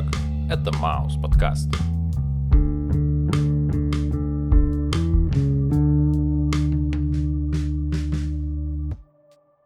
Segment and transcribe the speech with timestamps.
[0.00, 0.14] Как?
[0.50, 1.68] Это Маус подкаст.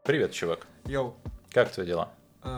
[0.03, 0.67] Привет, чувак.
[0.87, 1.15] Йоу,
[1.53, 2.09] Как твои дела?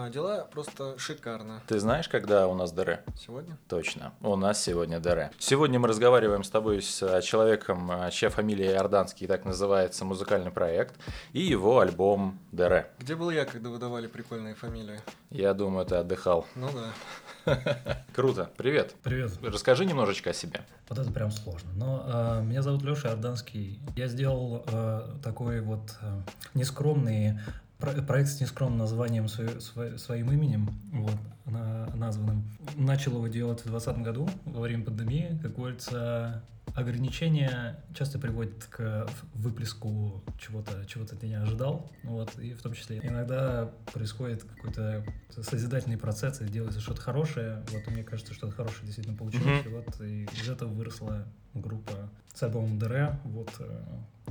[0.06, 1.62] А, дела просто шикарно.
[1.66, 3.00] Ты знаешь, когда у нас ДР?
[3.16, 3.58] Сегодня?
[3.68, 5.30] Точно, у нас сегодня ДР.
[5.38, 10.50] Сегодня мы разговариваем с тобой с э, человеком, э, чья фамилия Иорданский, так называется музыкальный
[10.50, 10.94] проект,
[11.32, 12.86] и его альбом ДР.
[12.98, 15.00] Где был я, когда вы давали прикольные фамилии?
[15.30, 16.46] Я думаю, ты отдыхал.
[16.54, 17.56] Ну да.
[18.14, 18.94] Круто, привет.
[19.02, 19.32] Привет.
[19.42, 20.60] Расскажи немножечко о себе.
[20.88, 21.70] Вот это прям сложно.
[21.74, 23.80] Но э, меня зовут Леша Орданский.
[23.96, 26.20] Я сделал э, такой вот э,
[26.54, 27.38] нескромный
[27.78, 32.44] проект с нескромным названием своим именем, вот, на- названным.
[32.76, 35.38] Начал его делать в 2020 году, во время пандемии.
[35.42, 36.42] Как говорится,
[36.74, 41.90] ограничения часто приводят к выплеску чего-то, чего ты не ожидал.
[42.02, 45.04] Вот, и в том числе иногда происходит какой-то
[45.42, 47.62] созидательный процесс, и делается что-то хорошее.
[47.70, 49.64] Вот, мне кажется, что-то хорошее действительно получилось.
[49.64, 49.70] Мгм.
[49.70, 51.24] И вот и из этого выросла
[51.54, 53.82] группа с альбомом ДР, вот, э,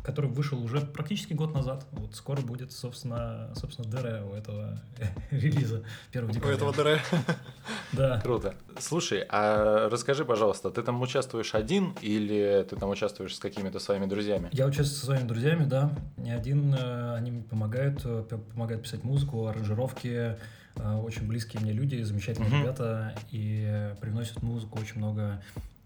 [0.03, 1.85] который вышел уже практически год назад.
[1.91, 4.79] Вот скоро будет, собственно, собственно ДР у этого
[5.31, 6.55] релиза 1 У декабря.
[6.55, 7.01] этого ДР.
[7.93, 8.19] Да.
[8.21, 8.53] Круто.
[8.79, 14.05] Слушай, а расскажи, пожалуйста, ты там участвуешь один или ты там участвуешь с какими-то своими
[14.05, 14.49] друзьями?
[14.51, 15.91] Я участвую со своими друзьями, да.
[16.17, 20.37] Не один, э, они мне помогают, э, помогают писать музыку, аранжировки.
[20.75, 25.41] э, Очень близкие мне люди, замечательные ребята, и привносят в музыку очень много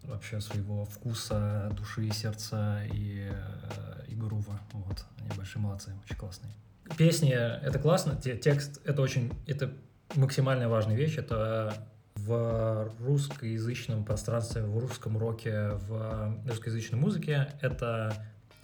[0.10, 4.60] вообще своего вкуса, души, сердца и, э, и грува.
[4.74, 6.52] Вот, они большие молодцы, очень классные.
[6.98, 7.30] Песни—
[7.64, 9.72] это классно, те- текст— это очень, это
[10.16, 11.74] максимально важная вещь, это
[12.16, 18.14] в русскоязычном пространстве, в русском роке, в русскоязычной музыке это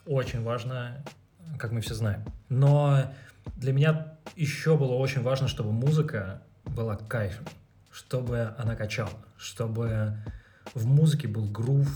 [0.05, 1.03] очень важно,
[1.57, 2.25] как мы все знаем.
[2.49, 3.13] Но
[3.55, 7.45] для меня еще было очень важно, чтобы музыка была кайфом,
[7.91, 10.17] чтобы она качала, чтобы
[10.73, 11.87] в музыке был грув,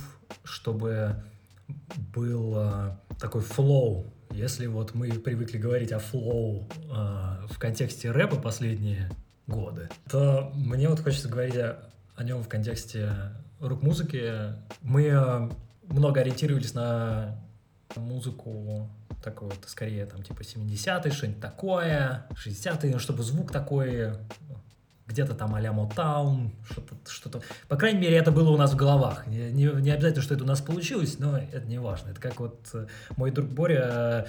[0.43, 1.15] чтобы
[2.13, 4.13] был э, такой флоу.
[4.31, 9.09] Если вот мы привыкли говорить о флоу э, в контексте рэпа последние
[9.47, 11.79] годы, то мне вот хочется говорить о,
[12.15, 13.11] о нем в контексте
[13.59, 14.53] рок-музыки.
[14.81, 15.49] Мы э,
[15.87, 17.39] много ориентировались на
[17.95, 18.89] музыку
[19.23, 24.13] такой вот, скорее, там, типа 70-е, что-нибудь такое, 60-е, ну, чтобы звук такой,
[25.09, 27.41] где-то там а-ля Motown, что-то, что-то.
[27.67, 29.25] По крайней мере, это было у нас в головах.
[29.27, 32.11] Не, не, не обязательно, что это у нас получилось, но это не важно.
[32.11, 32.85] Это как вот э,
[33.17, 34.27] мой друг Боря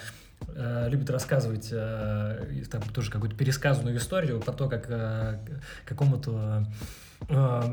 [0.49, 4.89] э, э, любит рассказывать там тоже какую-то пересказанную историю про то, как
[5.85, 6.67] какому-то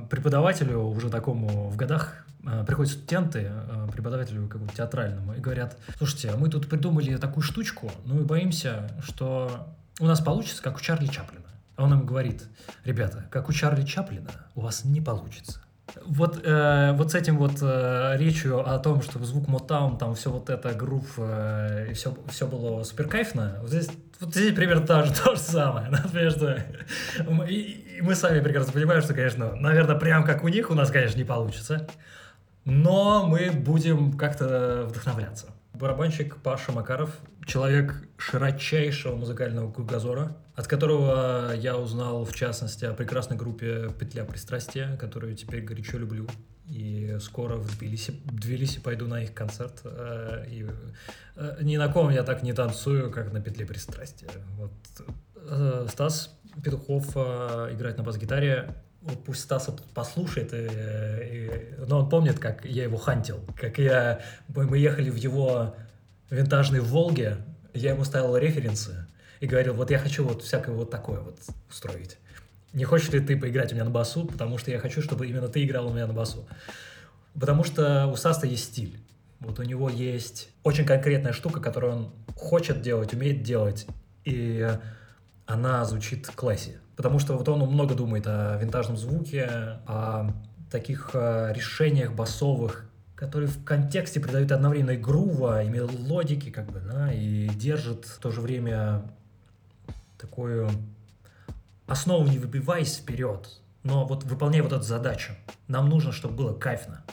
[0.10, 2.26] преподавателю, уже такому в годах,
[2.66, 3.50] приходят студенты,
[3.94, 8.90] преподавателю какому-то театральному, и говорят, слушайте, а мы тут придумали такую штучку, ну и боимся,
[9.02, 9.68] что
[10.00, 11.46] у нас получится, как у Чарли Чаплина.
[11.78, 12.44] Он им говорит,
[12.84, 15.62] ребята, как у Чарли Чаплина, у вас не получится.
[16.06, 20.30] Вот, э, вот с этим вот э, речью о том, что звук Мотаун, там все
[20.30, 23.90] вот это, грув, э, и все, все было супер кайфно, вот здесь,
[24.20, 25.88] вот здесь примерно то же, то же самое.
[25.90, 26.58] Например, что
[27.30, 30.74] мы- и, и мы сами прекрасно понимаем, что, конечно, наверное, прям как у них у
[30.74, 31.88] нас, конечно, не получится,
[32.66, 35.48] но мы будем как-то вдохновляться.
[35.78, 37.12] Барабанщик Паша Макаров,
[37.46, 44.98] человек широчайшего музыкального кругозора, от которого я узнал, в частности, о прекрасной группе «Петля пристрастия»,
[44.98, 46.28] которую теперь горячо люблю.
[46.68, 49.82] И скоро в Тбилиси, в Тбилиси пойду на их концерт.
[49.86, 50.68] э, И
[51.36, 54.30] э, ни на ком я так не танцую, как на «Петле пристрастия».
[54.58, 54.72] Вот.
[55.36, 58.76] э, Стас Петухов играет на бас-гитаре.
[59.02, 63.78] Вот пусть Стас это послушает, и, и- но он помнит, как я его хантил, как
[63.78, 65.76] я, мы ехали в его
[66.30, 67.38] винтажной Волге,
[67.74, 69.08] я ему ставил референсы
[69.40, 72.18] и говорил, вот я хочу вот всякое вот такое вот устроить.
[72.74, 75.48] Не хочешь ли ты поиграть у меня на басу, потому что я хочу, чтобы именно
[75.48, 76.48] ты играл у меня на басу.
[77.34, 79.00] Потому что у Саста есть стиль.
[79.40, 83.86] Вот у него есть очень конкретная штука, которую он хочет делать, умеет делать,
[84.26, 84.68] и
[85.46, 86.80] она звучит классе.
[86.98, 89.46] Потому что вот он много думает о винтажном звуке,
[89.86, 90.32] о
[90.72, 96.80] таких э, решениях басовых, которые в контексте придают одновременно и грува, и мелодики, как бы,
[96.80, 99.04] да, и держит в то же время
[100.18, 100.70] такую
[101.86, 103.48] основу не выбиваясь вперед,
[103.84, 105.34] но вот выполняя вот эту задачу.
[105.68, 107.04] Нам нужно, чтобы было кайфно.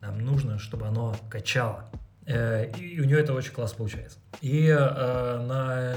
[0.00, 1.90] Нам нужно, чтобы оно качало.
[2.26, 4.18] Э, И у нее это очень классно получается.
[4.40, 5.96] И э, на,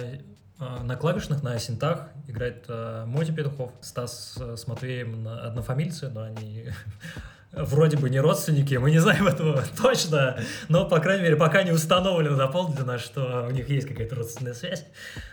[0.84, 6.66] на клавишных, на синтах играет э, Мотя Петухов, Стас э, с Матвеем однофамильцы, но они
[7.52, 10.38] вроде бы не родственники, мы не знаем этого точно,
[10.70, 14.86] но, по крайней мере, пока не установлено дополнительно, что у них есть какая-то родственная связь.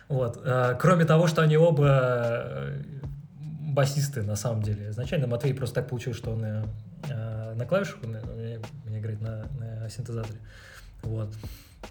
[0.09, 0.41] Вот.
[0.45, 2.73] Э, Кроме того, что они оба
[3.61, 4.91] басисты на самом деле.
[4.91, 6.41] Изначально Матвей просто так получилось, что он
[7.57, 10.39] на клавишах, он, он, он играет на, на синтезаторе.
[11.03, 11.31] Вот.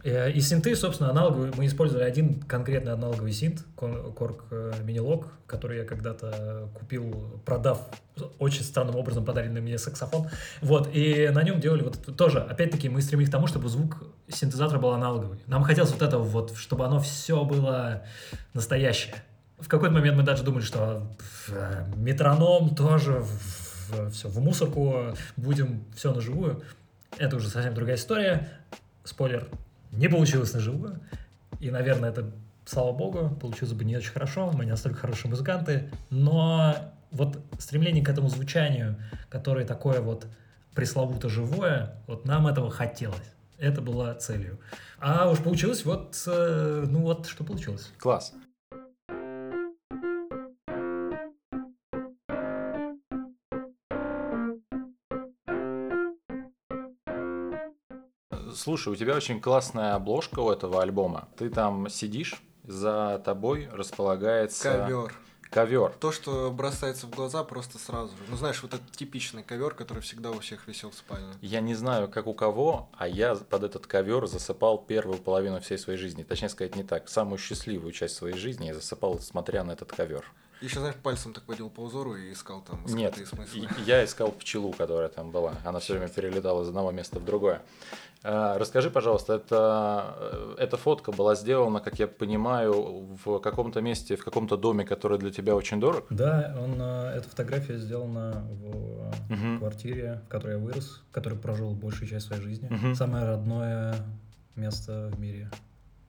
[0.04, 5.80] Э, и синты, собственно, аналоговые, мы использовали один конкретный аналоговый синт, Korg э, Minilog, который
[5.80, 7.88] я когда-то купил, продав
[8.40, 10.30] очень странным образом подаренный мне саксофон.
[10.62, 14.80] Вот, и на нем делали вот тоже, опять-таки, мы стремились к тому, чтобы звук синтезатора
[14.80, 15.40] был аналоговый.
[15.48, 18.04] Нам хотелось вот этого вот, чтобы оно все было
[18.54, 19.16] настоящее.
[19.60, 21.08] В какой-то момент мы даже думали, что
[21.50, 26.64] э, метроном тоже в, все, в мусорку, будем все на живую.
[27.18, 28.50] Это уже совсем другая история.
[29.04, 29.48] Спойлер,
[29.92, 31.00] не получилось на живую.
[31.60, 32.32] И, наверное, это,
[32.66, 34.52] слава богу, получилось бы не очень хорошо.
[34.52, 35.90] Мы не настолько хорошие музыканты.
[36.10, 36.76] Но
[37.12, 38.96] вот стремление к этому звучанию,
[39.30, 40.28] которое такое вот
[40.74, 43.18] пресловуто живое, вот нам этого хотелось.
[43.58, 44.60] Это было целью.
[45.00, 47.92] А уж получилось вот, э, ну вот, что получилось.
[48.00, 48.34] Класс.
[58.62, 61.28] Слушай, у тебя очень классная обложка у этого альбома.
[61.36, 64.86] Ты там сидишь, за тобой располагается...
[64.86, 65.14] Ковер.
[65.50, 65.94] Ковер.
[66.00, 68.24] То, что бросается в глаза просто сразу же.
[68.30, 71.34] Ну, знаешь, вот этот типичный ковер, который всегда у всех висел в спальне.
[71.42, 75.80] Я не знаю, как у кого, а я под этот ковер засыпал первую половину всей
[75.80, 76.22] своей жизни.
[76.22, 77.10] Точнее сказать, не так.
[77.10, 80.24] Самую счастливую часть своей жизни я засыпал, смотря на этот ковер.
[80.62, 83.68] Еще, знаешь, пальцем так водил по узору и искал там Нет, смыслы.
[83.86, 85.56] я искал пчелу, которая там была.
[85.66, 87.62] Она все время перелетала из одного места в другое.
[88.24, 94.16] А, расскажи, пожалуйста, это, э, эта фотка была сделана, как я понимаю, в каком-то месте,
[94.16, 96.06] в каком-то доме, который для тебя очень дорог?
[96.12, 99.58] Да, он, э, эта фотография сделана в угу.
[99.58, 102.68] квартире, в которой я вырос, в которой прожил большую часть своей жизни.
[102.68, 102.94] Угу.
[102.94, 103.96] Самое родное
[104.56, 105.50] место в мире,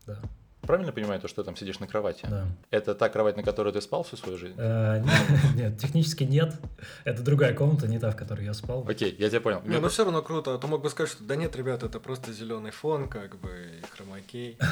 [0.07, 0.19] да.
[0.63, 2.25] Правильно понимаю то, что ты там сидишь на кровати?
[2.29, 2.47] Да.
[2.71, 4.55] Это та кровать, на которой ты спал всю свою жизнь?
[4.57, 5.03] Э,
[5.57, 6.55] нет, технически нет.
[7.05, 8.87] Это другая комната, не та, в которой я спал.
[8.89, 9.63] Окей, я тебя понял.
[9.65, 10.55] Не, ну все равно круто.
[10.55, 13.49] А то мог бы сказать, что да нет, ребята, это просто зеленый фон, как бы,
[13.81, 14.57] и хромакей.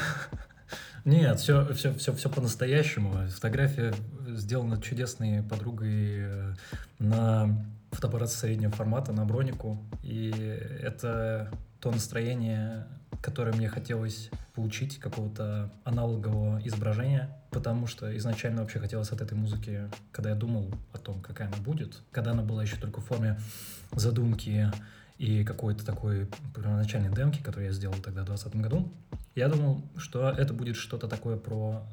[1.03, 3.27] Нет, все, все, все, все по-настоящему.
[3.29, 3.93] Фотография
[4.27, 6.53] сделана чудесной подругой э,
[6.99, 7.49] на
[7.91, 9.79] фотоаппарат среднего формата, на бронику.
[10.03, 10.31] И
[10.81, 12.85] это то настроение,
[13.21, 19.89] которое мне хотелось получить, какого-то аналогового изображения, потому что изначально вообще хотелось от этой музыки,
[20.11, 23.39] когда я думал о том, какая она будет, когда она была еще только в форме
[23.91, 24.71] задумки
[25.17, 28.91] и какой-то такой первоначальной демки, которую я сделал тогда в 2020 году,
[29.35, 31.83] я думал, что это будет что-то такое про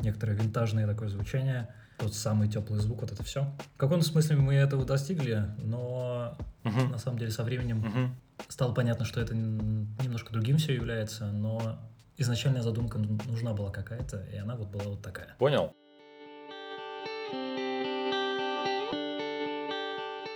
[0.00, 1.68] некоторое винтажное такое звучание,
[1.98, 3.52] тот самый теплый звук, вот это все.
[3.74, 6.90] В каком-то смысле мы этого достигли, но uh-huh.
[6.90, 8.10] на самом деле со временем uh-huh.
[8.48, 11.78] Стало понятно, что это немножко другим все является, но
[12.16, 15.34] изначальная задумка нужна была какая-то, и она вот была вот такая.
[15.38, 15.74] Понял.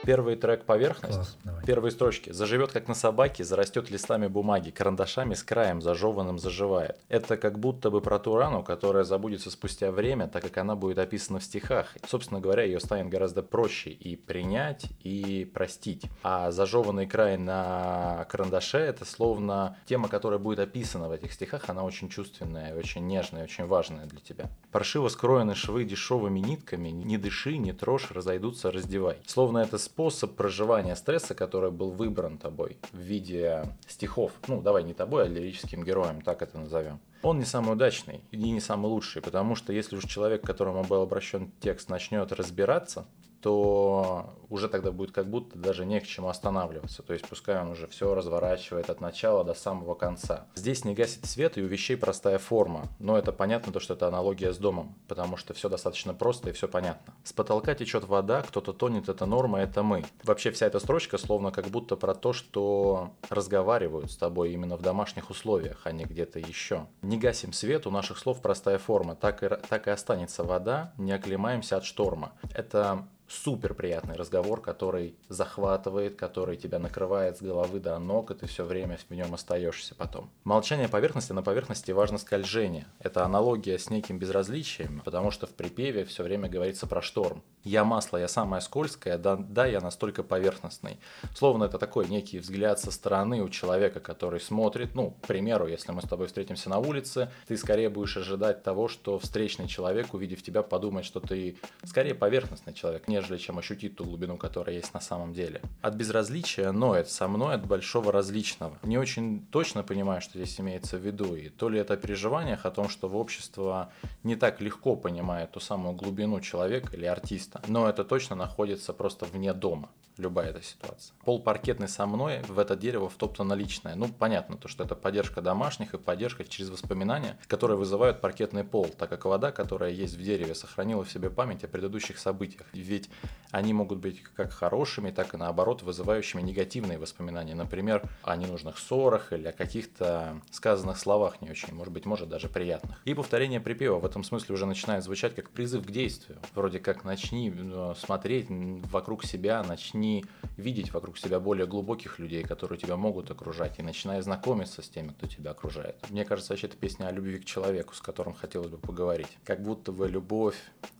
[0.04, 1.14] Первый трек «Поверхность».
[1.14, 1.64] Класс, давай.
[1.64, 2.30] Первые строчки.
[2.30, 6.98] «Заживет, как на собаке, зарастет листами бумаги, карандашами с краем зажеванным заживает».
[7.08, 10.98] Это как будто бы про ту рану, которая забудется спустя время, так как она будет
[10.98, 11.94] описана в стихах.
[12.06, 16.06] Собственно говоря, ее станет гораздо проще и принять, и простить.
[16.24, 21.84] А зажеванный край на карандаше– это словно тема, которая будет описана в этих стихах, она
[21.84, 24.50] очень чувственная, очень нежная, очень важная для тебя.
[24.72, 29.18] Паршиво скроены швы дешевыми нитками, не дыши, не трожь, разойдутся, раздевай.
[29.26, 34.32] Словно это способ проживания стресса, который был выбран тобой в виде стихов.
[34.48, 36.98] Ну, давай не тобой, а лирическим героем, так это назовем.
[37.22, 40.82] Он не самый удачный и не самый лучший, потому что если уж человек, к которому
[40.82, 43.04] был обращен текст, начнет разбираться,
[43.42, 47.02] то уже тогда будет как будто даже не к чему останавливаться.
[47.02, 50.46] То есть пускай он уже все разворачивает от начала до самого конца.
[50.54, 52.88] Здесь не гасит свет, и у вещей простая форма.
[52.98, 56.52] Но это понятно, то, что это аналогия с домом, потому что все достаточно просто и
[56.52, 57.14] все понятно.
[57.24, 60.04] С потолка течет вода, кто-то тонет, это норма, это мы.
[60.22, 64.82] Вообще вся эта строчка словно как будто про то, что разговаривают с тобой именно в
[64.82, 66.86] домашних условиях, а не где-то еще.
[67.00, 71.12] Не гасим свет, у наших слов простая форма, так и, так и останется вода, не
[71.12, 72.32] оклемаемся от шторма.
[72.54, 78.46] Это супер приятный разговор, который захватывает, который тебя накрывает с головы до ног, и ты
[78.46, 80.30] все время в нем остаешься потом.
[80.44, 82.86] Молчание поверхности, на поверхности важно скольжение.
[82.98, 87.42] Это аналогия с неким безразличием, потому что в припеве все время говорится про шторм.
[87.64, 90.98] Я масло, я самая скользкая, да, да, я настолько поверхностный.
[91.34, 95.92] Словно это такой некий взгляд со стороны у человека, который смотрит, ну, к примеру, если
[95.92, 100.42] мы с тобой встретимся на улице, ты скорее будешь ожидать того, что встречный человек, увидев
[100.42, 105.00] тебя, подумает, что ты скорее поверхностный человек, нежели чем ощутить ту глубину, которая есть на
[105.00, 105.60] самом деле.
[105.82, 108.78] От безразличия ноет со мной от большого различного.
[108.82, 112.66] Не очень точно понимаю, что здесь имеется в виду, и то ли это о переживаниях
[112.66, 113.92] о том, что в общество
[114.22, 119.26] не так легко понимает ту самую глубину человека или артиста, но это точно находится просто
[119.26, 121.14] вне дома любая эта ситуация.
[121.24, 123.94] Пол паркетный со мной, в это дерево втоптано личное.
[123.94, 128.86] Ну, понятно, то, что это поддержка домашних и поддержка через воспоминания, которые вызывают паркетный пол,
[128.86, 132.66] так как вода, которая есть в дереве, сохранила в себе память о предыдущих событиях.
[132.72, 133.08] Ведь
[133.50, 137.54] они могут быть как хорошими, так и наоборот вызывающими негативные воспоминания.
[137.54, 142.48] Например, о ненужных ссорах или о каких-то сказанных словах не очень, может быть, может даже
[142.48, 143.00] приятных.
[143.04, 146.38] И повторение припева в этом смысле уже начинает звучать как призыв к действию.
[146.54, 150.24] Вроде как начни э, смотреть вокруг себя, начни начни
[150.56, 155.08] видеть вокруг себя более глубоких людей, которые тебя могут окружать, и начинай знакомиться с теми,
[155.08, 155.96] кто тебя окружает.
[156.10, 159.28] Мне кажется, вообще это песня о любви к человеку, с которым хотелось бы поговорить.
[159.44, 160.56] Как будто бы любовь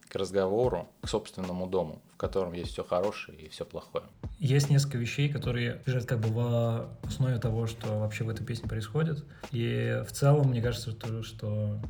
[0.08, 4.04] к разговору, к собственному дому, в котором есть все хорошее и все плохое.
[4.38, 8.68] Есть несколько вещей, которые лежат как бы в основе того, что вообще в этой песне
[8.68, 9.24] происходит.
[9.52, 11.80] И в целом, мне кажется, что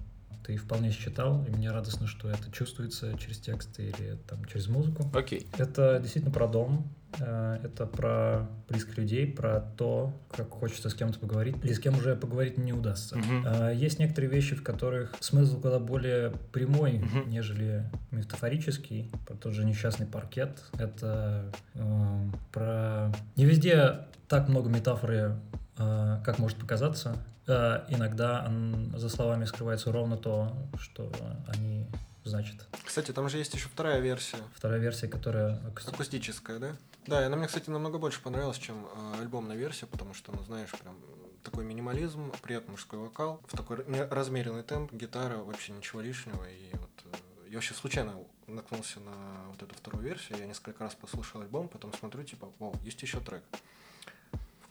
[0.45, 5.11] ты вполне считал, и мне радостно, что это чувствуется через текст или там через музыку.
[5.15, 5.41] Окей.
[5.41, 5.63] Okay.
[5.63, 11.19] Это действительно про дом, э, это про близких людей, про то, как хочется с кем-то
[11.19, 13.17] поговорить, или с кем уже поговорить не удастся.
[13.17, 13.75] Uh-huh.
[13.75, 17.29] Есть некоторые вещи, в которых смысл куда более прямой, uh-huh.
[17.29, 20.63] нежели метафорический, про тот же несчастный паркет.
[20.75, 23.13] Это э, про...
[23.37, 25.37] Не везде так много метафоры,
[25.79, 27.17] э, как может показаться.
[27.47, 28.51] Э, иногда
[28.95, 31.11] за словами скрывается ровно то, что
[31.49, 31.87] они
[32.25, 32.69] значат.
[32.85, 34.39] Кстати, там же есть еще вторая версия.
[34.55, 35.91] Вторая версия, которая акусти...
[35.91, 36.77] акустическая, да?
[37.07, 40.43] Да, и она мне, кстати, намного больше понравилась, чем э, альбомная версия, потому что, ну,
[40.45, 40.97] знаешь, прям
[41.43, 46.45] такой минимализм, приятный мужской вокал, в такой размеренный темп, гитара, вообще ничего лишнего.
[46.49, 48.15] И вот э, я вообще случайно
[48.47, 49.15] наткнулся на
[49.51, 53.19] вот эту вторую версию, я несколько раз послушал альбом, потом смотрю, типа, о, есть еще
[53.19, 53.43] трек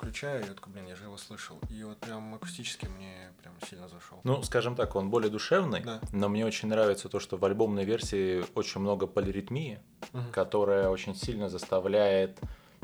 [0.01, 1.60] включаю, и такой, блин, я же его слышал.
[1.70, 4.20] И вот прям акустически мне прям сильно зашел.
[4.24, 6.01] Ну, скажем так, он более душевный, да.
[6.12, 9.79] но мне очень нравится то, что в альбомной версии очень много полиритмии,
[10.13, 10.24] угу.
[10.31, 12.39] которая очень сильно заставляет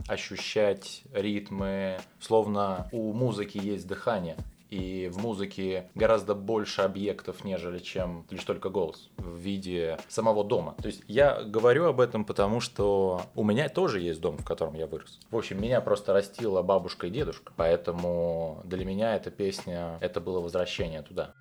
[0.08, 4.38] ощущать ритмы, словно у музыки есть дыхание
[4.70, 10.76] и в музыке гораздо больше объектов, нежели чем лишь только голос в виде самого дома.
[10.82, 14.76] То есть я говорю об этом, потому что у меня тоже есть дом, в котором
[14.76, 15.20] я вырос.
[15.32, 20.40] В общем, меня просто растила бабушка и дедушка, поэтому для меня эта песня, это было
[20.40, 21.34] возвращение туда.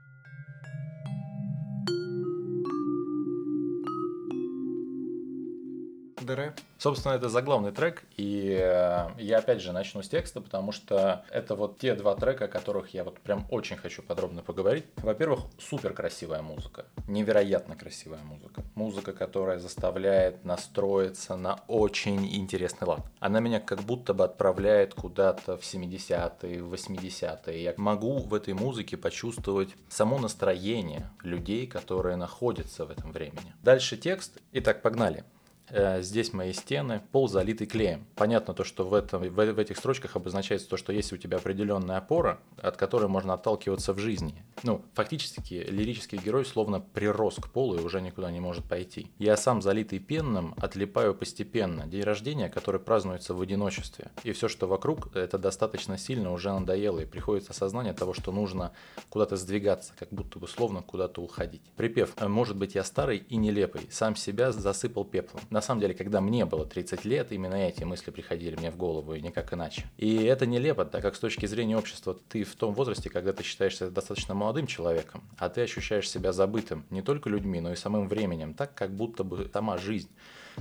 [6.27, 6.55] Дыре.
[6.79, 11.55] Собственно, это заглавный трек, и э, я опять же начну с текста, потому что это
[11.55, 14.85] вот те два трека, о которых я вот прям очень хочу подробно поговорить.
[14.97, 18.63] Во-первых, супер красивая музыка, невероятно красивая музыка.
[18.75, 23.01] Музыка, которая заставляет настроиться на очень интересный лад.
[23.21, 27.63] Она меня как будто бы отправляет куда-то в 70-е, в 80-е.
[27.63, 33.55] Я могу в этой музыке почувствовать само настроение людей, которые находятся в этом времени.
[33.63, 34.39] Дальше текст.
[34.53, 35.25] Итак, погнали.
[35.71, 38.07] Э, здесь мои стены, пол залитый клеем.
[38.15, 41.39] Понятно то, что в, этом, в, в этих строчках обозначается то, что есть у тебя
[41.39, 44.45] определенная опора, от которой можно отталкиваться в жизни.
[44.63, 49.11] Ну, фактически, лирический герой словно прирос к полу и уже никуда не может пойти.
[49.19, 51.87] Я сам залитый пенным отлипаю постепенно.
[51.87, 54.11] День рождения, который празднуется в одиночестве.
[54.23, 58.73] И все, что вокруг, это достаточно сильно уже надоело, и приходит осознание того, что нужно
[59.09, 61.63] куда-то сдвигаться, как будто бы словно куда-то уходить.
[61.77, 66.21] Припев «Может быть, я старый и нелепый, сам себя засыпал пеплом» на самом деле, когда
[66.21, 69.85] мне было 30 лет, именно эти мысли приходили мне в голову, и никак иначе.
[69.97, 73.43] И это нелепо, так как с точки зрения общества ты в том возрасте, когда ты
[73.43, 78.07] считаешься достаточно молодым человеком, а ты ощущаешь себя забытым не только людьми, но и самым
[78.07, 80.11] временем, так как будто бы сама жизнь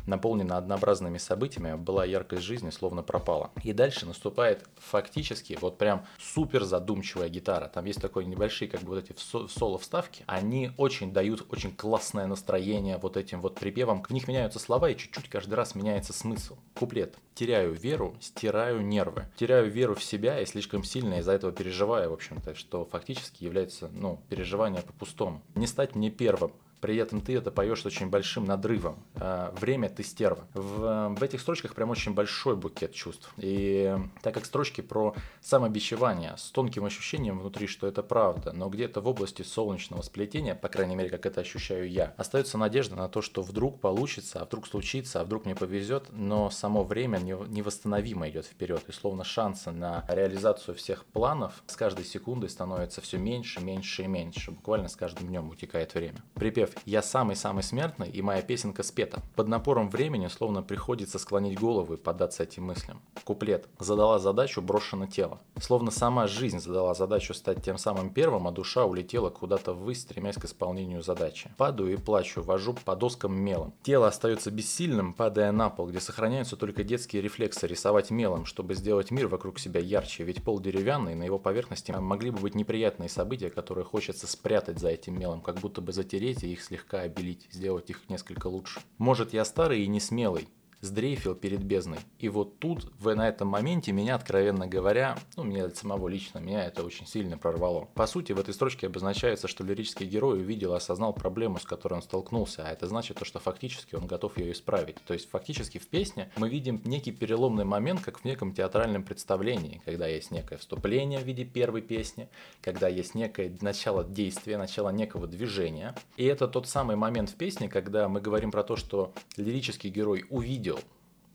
[0.06, 3.52] наполнена однообразными событиями, была яркость жизни словно пропала.
[3.64, 7.68] И дальше наступает фактически вот прям супер задумчивая гитара.
[7.68, 10.24] Там есть такой небольшие как бы вот эти соло-вставки.
[10.28, 14.04] Они очень дают очень классное настроение вот этим вот припевам.
[14.04, 16.58] В них меняются слова и чуть-чуть каждый раз меняется смысл.
[16.74, 17.16] Куплет.
[17.34, 19.26] Теряю веру, стираю нервы.
[19.36, 23.90] Теряю веру в себя и слишком сильно из-за этого переживаю, в общем-то, что фактически является,
[23.92, 25.42] ну, переживание по-пустому.
[25.56, 29.04] Не стать мне первым, при этом ты это поешь с очень большим надрывом.
[29.16, 30.48] А, время ты стерва.
[30.54, 33.34] В, в этих строчках прям очень большой букет чувств.
[33.38, 39.02] И так как строчки про самобичевание с тонким ощущением внутри, что это правда, но где-то
[39.02, 43.22] в области солнечного сплетения, по крайней мере, как это ощущаю я, остается надежда на то,
[43.22, 48.46] что вдруг получится, а вдруг случится, а вдруг мне повезет, но само время невосстановимо идет
[48.46, 48.84] вперед.
[48.88, 54.08] И словно шансы на реализацию всех планов с каждой секундой становятся все меньше, меньше и
[54.08, 54.52] меньше.
[54.52, 56.22] Буквально с каждым днем утекает время.
[56.34, 59.22] Припев я самый-самый смертный, и моя песенка спета.
[59.36, 63.02] Под напором времени словно приходится склонить голову и поддаться этим мыслям.
[63.24, 63.68] Куплет.
[63.80, 65.40] Задала задачу, брошено тело.
[65.60, 70.36] Словно сама жизнь задала задачу стать тем самым первым, а душа улетела куда-то ввысь, стремясь
[70.36, 71.52] к исполнению задачи.
[71.58, 73.74] Падаю и плачу, вожу по доскам мелом.
[73.84, 79.12] Тело остается бессильным, падая на пол, где сохраняются только детские рефлексы рисовать мелом, чтобы сделать
[79.12, 83.50] мир вокруг себя ярче, ведь пол деревянный, на его поверхности могли бы быть неприятные события,
[83.50, 87.90] которые хочется спрятать за этим мелом, как будто бы затереть и их слегка обелить, сделать
[87.90, 88.82] их несколько лучше.
[88.98, 90.48] Может я старый и не смелый,
[90.82, 92.00] сдрейфил перед бездной.
[92.20, 96.66] И вот тут, в, на этом моменте, меня, откровенно говоря, ну, меня самого лично, меня
[96.66, 97.88] это очень сильно прорвало.
[97.94, 101.96] По сути, в этой строчке обозначается, что лирический герой увидел и осознал проблему, с которой
[101.96, 104.98] он столкнулся, а это значит то, что фактически он готов ее исправить.
[105.06, 109.82] То есть, фактически в песне мы видим некий переломный момент, как в неком театральном представлении,
[109.86, 112.30] когда есть некое вступление в виде первой песни,
[112.62, 115.96] когда есть некое начало действия, начало некого движения.
[116.18, 120.26] И это тот самый момент в песне, когда мы говорим про то, что лирический герой
[120.30, 120.75] увидел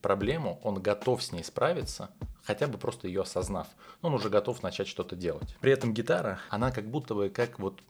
[0.01, 2.11] проблему, он готов с ней справиться,
[2.45, 3.69] хотя бы просто ее осознав.
[4.03, 5.57] Он уже готов начать что-то делать.
[5.61, 7.81] При этом гитара, она как будто бы как вот...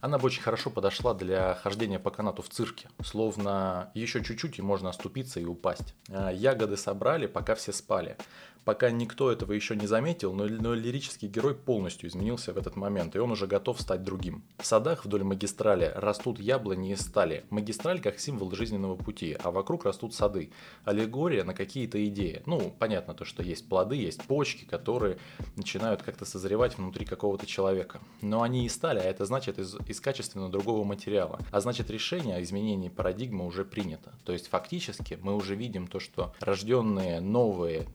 [0.00, 2.88] Она бы очень хорошо подошла для хождения по канату в цирке.
[3.04, 5.94] Словно еще чуть-чуть и можно оступиться и упасть.
[6.08, 8.16] А, ягоды собрали, пока все спали
[8.64, 13.16] пока никто этого еще не заметил, но, но лирический герой полностью изменился в этот момент,
[13.16, 14.44] и он уже готов стать другим.
[14.58, 17.44] В садах вдоль магистрали растут яблони и стали.
[17.50, 20.52] Магистраль как символ жизненного пути, а вокруг растут сады.
[20.84, 22.42] Аллегория на какие-то идеи.
[22.46, 25.18] Ну, понятно то, что есть плоды, есть почки, которые
[25.56, 28.00] начинают как-то созревать внутри какого-то человека.
[28.20, 31.40] Но они и стали, а это значит из, из качественно другого материала.
[31.50, 34.12] А значит решение о изменении парадигмы уже принято.
[34.24, 37.86] То есть фактически мы уже видим то, что рожденные новые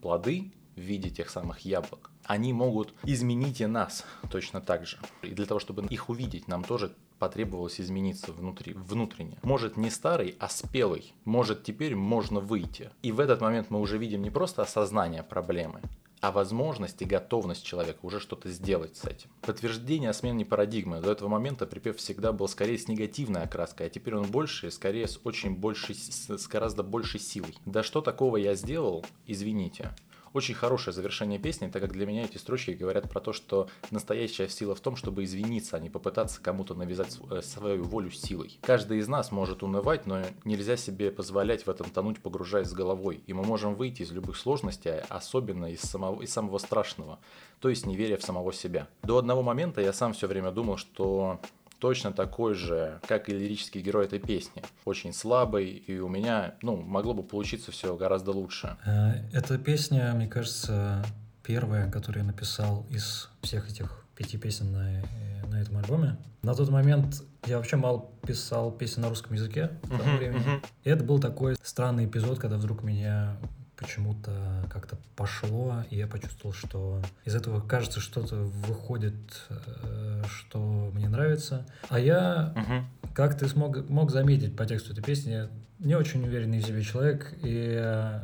[0.00, 4.98] плоды в виде тех самых яблок, они могут изменить и нас точно так же.
[5.22, 9.38] И для того, чтобы их увидеть, нам тоже потребовалось измениться внутри, внутренне.
[9.42, 11.14] Может не старый, а спелый.
[11.24, 12.90] Может теперь можно выйти.
[13.02, 15.82] И в этот момент мы уже видим не просто осознание проблемы,
[16.22, 19.28] а возможность и готовность человека уже что-то сделать с этим.
[19.40, 21.00] Подтверждение о смене парадигмы.
[21.00, 25.08] До этого момента припев всегда был скорее с негативной окраской, а теперь он больше, скорее
[25.08, 27.58] с очень большей, с гораздо большей силой.
[27.66, 29.90] Да что такого я сделал, извините.
[30.32, 34.48] Очень хорошее завершение песни, так как для меня эти строчки говорят про то, что настоящая
[34.48, 38.58] сила в том, чтобы извиниться, а не попытаться кому-то навязать э, свою волю силой.
[38.62, 43.22] Каждый из нас может унывать, но нельзя себе позволять в этом тонуть, погружаясь с головой.
[43.26, 47.18] И мы можем выйти из любых сложностей, особенно из самого, из самого страшного,
[47.60, 48.88] то есть не веря в самого себя.
[49.02, 51.40] До одного момента я сам все время думал, что
[51.82, 54.62] точно такой же, как и лирический герой этой песни.
[54.84, 58.76] Очень слабый, и у меня, ну, могло бы получиться все гораздо лучше.
[58.86, 61.04] Э, эта песня, мне кажется,
[61.42, 66.18] первая, которую я написал из всех этих пяти песен на, э, на этом альбоме.
[66.42, 70.40] На тот момент я вообще мало писал песен на русском языке в то uh-huh, времени.
[70.40, 70.64] Uh-huh.
[70.84, 73.36] И это был такой странный эпизод, когда вдруг меня
[73.82, 79.14] почему-то как-то пошло, и я почувствовал, что из этого, кажется, что-то выходит,
[79.50, 81.66] э, что мне нравится.
[81.88, 83.12] А я, угу.
[83.14, 87.34] как ты смог, мог заметить по тексту этой песни, не очень уверенный в себе человек
[87.42, 88.20] и э,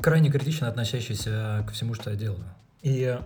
[0.00, 2.44] крайне критично относящийся ко всему, что я делаю.
[2.82, 3.20] И э,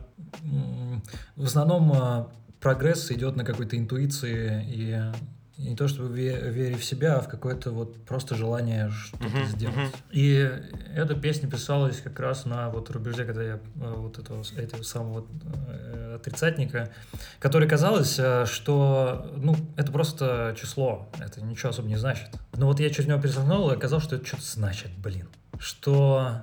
[1.36, 2.24] в основном э,
[2.60, 5.12] прогресс идет на какой-то интуиции и
[5.58, 9.76] не то чтобы вере в себя, а в какое-то вот просто желание что-то uh-huh, сделать.
[9.76, 9.96] Uh-huh.
[10.10, 10.50] И
[10.94, 13.58] эта песня писалась как раз на вот рубеже, когда я э,
[13.96, 15.26] вот этого, этого самого
[15.68, 16.90] э, отрицатника,
[17.38, 22.28] который казалось, э, что ну это просто число, это ничего особо не значит.
[22.54, 25.28] Но вот я через него пересохнул и оказалось, что это что-то значит, блин.
[25.58, 26.42] Что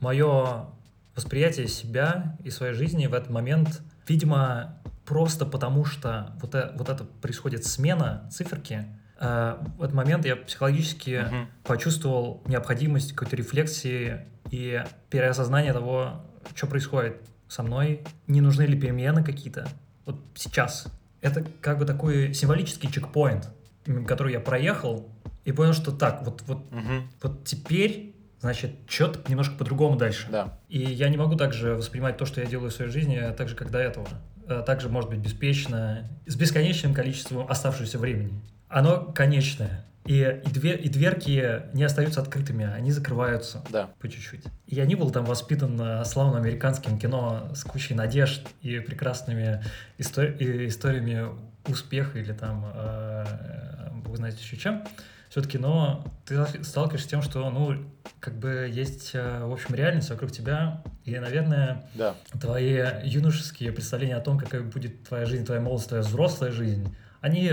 [0.00, 0.66] мое
[1.16, 6.88] восприятие себя и своей жизни в этот момент, видимо, просто потому что вот, это, вот
[6.88, 8.86] это происходит смена циферки,
[9.18, 11.46] э, в этот момент я психологически uh-huh.
[11.64, 19.22] почувствовал необходимость какой-то рефлексии и переосознания того, что происходит со мной, не нужны ли перемены
[19.22, 19.68] какие-то
[20.06, 20.86] вот сейчас.
[21.20, 23.50] Это как бы такой символический чекпоинт,
[24.06, 25.08] который я проехал
[25.44, 27.02] и понял, что так, вот, вот, uh-huh.
[27.22, 30.28] вот теперь значит, что-то немножко по-другому дальше.
[30.30, 30.58] Да.
[30.68, 33.56] И я не могу также воспринимать то, что я делаю в своей жизни, так же,
[33.56, 34.06] как до этого.
[34.46, 38.40] Э, также может быть беспечно, с бесконечным количеством оставшегося времени.
[38.68, 39.84] Оно конечное.
[40.04, 43.88] И, и, двер, и дверки не остаются открытыми, они закрываются да.
[43.98, 44.44] по чуть-чуть.
[44.66, 49.62] Я не был там воспитан э, славным американским кино с кучей надежд и прекрасными
[49.96, 51.28] истори- историями
[51.66, 53.24] успеха или там, э,
[54.04, 54.84] вы знаете еще чем
[55.34, 57.74] все-таки, но ты сталкиваешься с тем, что, ну,
[58.20, 62.14] как бы есть, э, в общем, реальность вокруг тебя, и, наверное, да.
[62.40, 67.50] твои юношеские представления о том, какая будет твоя жизнь, твоя молодость, твоя взрослая жизнь, они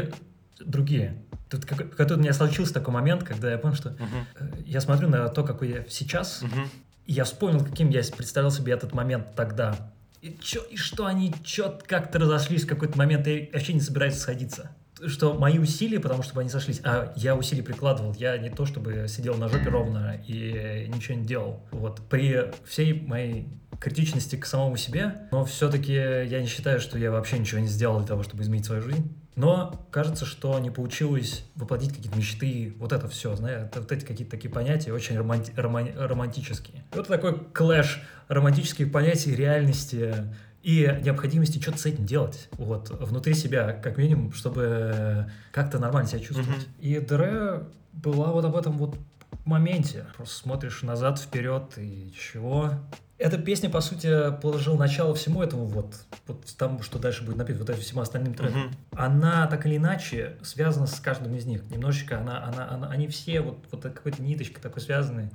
[0.60, 1.24] другие.
[1.50, 4.64] Тут, как, тут у меня случился такой момент, когда я понял, что uh-huh.
[4.64, 6.68] я смотрю на то, какой я сейчас, uh-huh.
[7.08, 9.76] и я вспомнил, каким я представлял себе этот момент тогда.
[10.22, 14.20] И, чё, и что они чё как-то разошлись в какой-то момент, и вообще не собираются
[14.20, 14.70] сходиться
[15.08, 19.06] что мои усилия, потому чтобы они сошлись, а я усилия прикладывал, я не то чтобы
[19.08, 21.62] сидел на жопе ровно и ничего не делал.
[21.72, 23.48] Вот при всей моей
[23.80, 28.00] критичности к самому себе, но все-таки я не считаю, что я вообще ничего не сделал
[28.00, 29.12] для того, чтобы изменить свою жизнь.
[29.36, 34.32] Но кажется, что не получилось воплотить какие-то мечты, вот это все, знаешь, вот эти какие-то
[34.32, 36.84] такие понятия очень романти- роман- романтические.
[36.94, 40.14] И вот такой клэш романтических понятий, реальности
[40.64, 46.20] и необходимости что-то с этим делать, вот, внутри себя, как минимум, чтобы как-то нормально себя
[46.20, 46.50] чувствовать.
[46.50, 46.82] Mm-hmm.
[46.82, 48.96] И Дре была вот об этом вот
[49.46, 50.06] моменте.
[50.16, 52.72] Просто смотришь назад, вперед и чего.
[53.18, 55.96] Эта песня, по сути, положила начало всему этому вот,
[56.28, 58.64] вот тому, что дальше будет написано, вот этим всем остальным трекам.
[58.64, 58.98] Mm-hmm.
[58.98, 61.70] Она так или иначе связана с каждым из них.
[61.70, 65.32] Немножечко она, она, она они все вот, вот какой-то ниточкой такой связаны.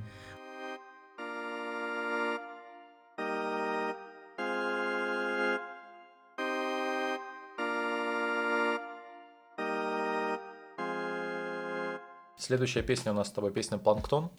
[12.46, 14.30] Следующая песня у нас с тобой песня «Планктон».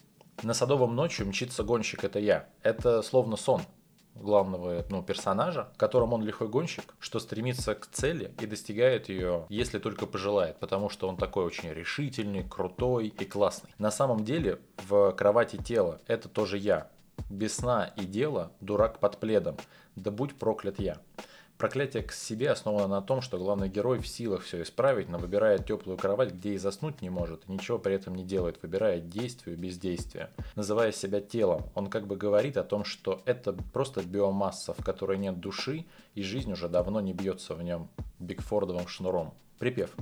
[0.41, 2.47] На Садовом ночью мчится гонщик, это я.
[2.63, 3.63] Это словно сон
[4.15, 9.45] главного ну, персонажа, в котором он лихой гонщик, что стремится к цели и достигает ее,
[9.49, 13.71] если только пожелает, потому что он такой очень решительный, крутой и классный.
[13.77, 16.89] На самом деле в кровати тела это тоже я.
[17.29, 19.57] Без сна и дела, дурак под пледом,
[19.97, 20.99] да будь проклят я.
[21.57, 25.65] Проклятие к себе основано на том, что главный герой в силах все исправить, но выбирает
[25.65, 30.29] теплую кровать, где и заснуть не может, ничего при этом не делает, выбирает действие бездействие.
[30.55, 35.17] Называя себя телом, он как бы говорит о том, что это просто биомасса, в которой
[35.17, 37.89] нет души, и жизнь уже давно не бьется в нем
[38.19, 39.33] бигфордовым шнуром.
[39.57, 39.95] Припев.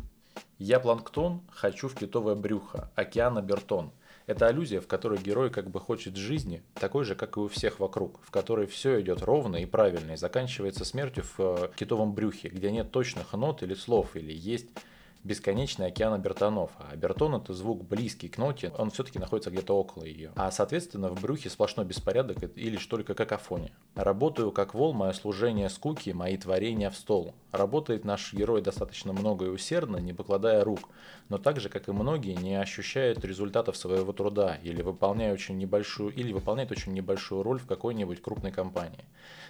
[0.58, 3.92] Я планктон, хочу в китовое брюхо, океана бертон–
[4.28, 7.80] это аллюзия, в которой герой как бы хочет жизни, такой же, как и у всех
[7.80, 12.50] вокруг, в которой все идет ровно и правильно, и заканчивается смертью в э, китовом брюхе,
[12.50, 14.68] где нет точных нот или слов, или есть
[15.24, 16.72] бесконечный океан обертонов.
[16.78, 20.32] А обертон это звук близкий к ноте, он все-таки находится где-то около ее.
[20.36, 23.72] А соответственно в брюхе сплошной беспорядок и лишь только какофония.
[23.96, 27.34] Работаю как вол, мое служение скуки, мои творения в стол.
[27.54, 30.90] Работает наш герой достаточно много и усердно, не покладая рук,
[31.30, 36.14] но так же, как и многие, не ощущает результатов своего труда или выполняет очень небольшую,
[36.14, 39.06] или выполняет очень небольшую роль в какой-нибудь крупной компании.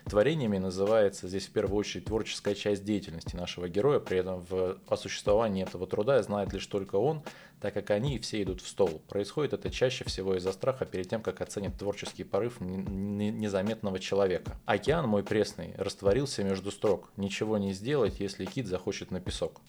[0.06, 5.64] Творениями называется здесь в первую очередь творческая часть деятельности нашего героя, при этом в осуществлении
[5.64, 7.24] этого труда знает лишь только он,
[7.60, 9.02] так как они все идут в стол.
[9.08, 14.35] Происходит это чаще всего из-за страха перед тем, как оценит творческий порыв незаметного человека.
[14.66, 17.10] Океан мой пресный растворился между строк.
[17.18, 19.62] Ничего не сделать, если кит захочет на песок.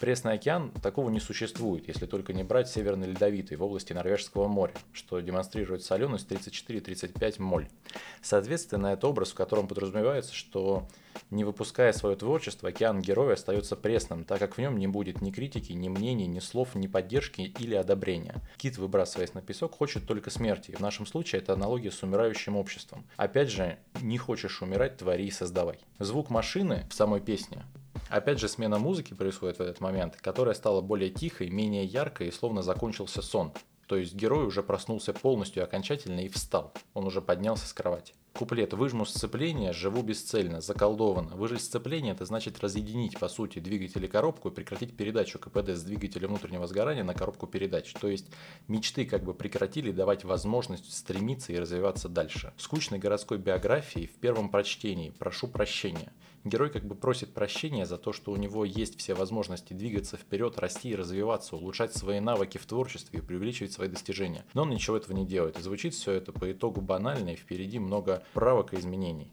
[0.00, 4.74] Пресный океан такого не существует, если только не брать Северный Ледовитый в области Норвежского моря,
[4.92, 7.68] что демонстрирует соленость 34-35 моль.
[8.22, 10.86] Соответственно, это образ, в котором подразумевается, что
[11.30, 15.30] не выпуская свое творчество, океан героя остается пресным, так как в нем не будет ни
[15.30, 18.42] критики, ни мнений, ни слов, ни поддержки или одобрения.
[18.56, 20.72] Кит, выбрасываясь на песок, хочет только смерти.
[20.72, 23.04] В нашем случае это аналогия с умирающим обществом.
[23.16, 25.78] Опять же, не хочешь умирать, твори и создавай.
[25.98, 27.64] Звук машины в самой песне
[28.08, 32.32] Опять же, смена музыки происходит в этот момент, которая стала более тихой, менее яркой и
[32.32, 33.52] словно закончился сон.
[33.86, 36.72] То есть герой уже проснулся полностью окончательно и встал.
[36.94, 38.14] Он уже поднялся с кровати.
[38.36, 41.36] Куплет «Выжму сцепление, живу бесцельно, заколдовано».
[41.36, 45.84] Выжать сцепление– это значит разъединить, по сути, двигатель и коробку и прекратить передачу КПД с
[45.84, 47.92] двигателя внутреннего сгорания на коробку передач.
[47.92, 48.26] То есть
[48.66, 52.52] мечты как бы прекратили давать возможность стремиться и развиваться дальше.
[52.56, 56.12] Скучной городской биографии в первом прочтении «Прошу прощения».
[56.44, 60.58] Герой как бы просит прощения за то, что у него есть все возможности двигаться вперед,
[60.58, 64.44] расти и развиваться, улучшать свои навыки в творчестве и преувеличивать свои достижения.
[64.52, 65.58] Но он ничего этого не делает.
[65.58, 69.32] И звучит все это по итогу банально, и впереди много правок и изменений.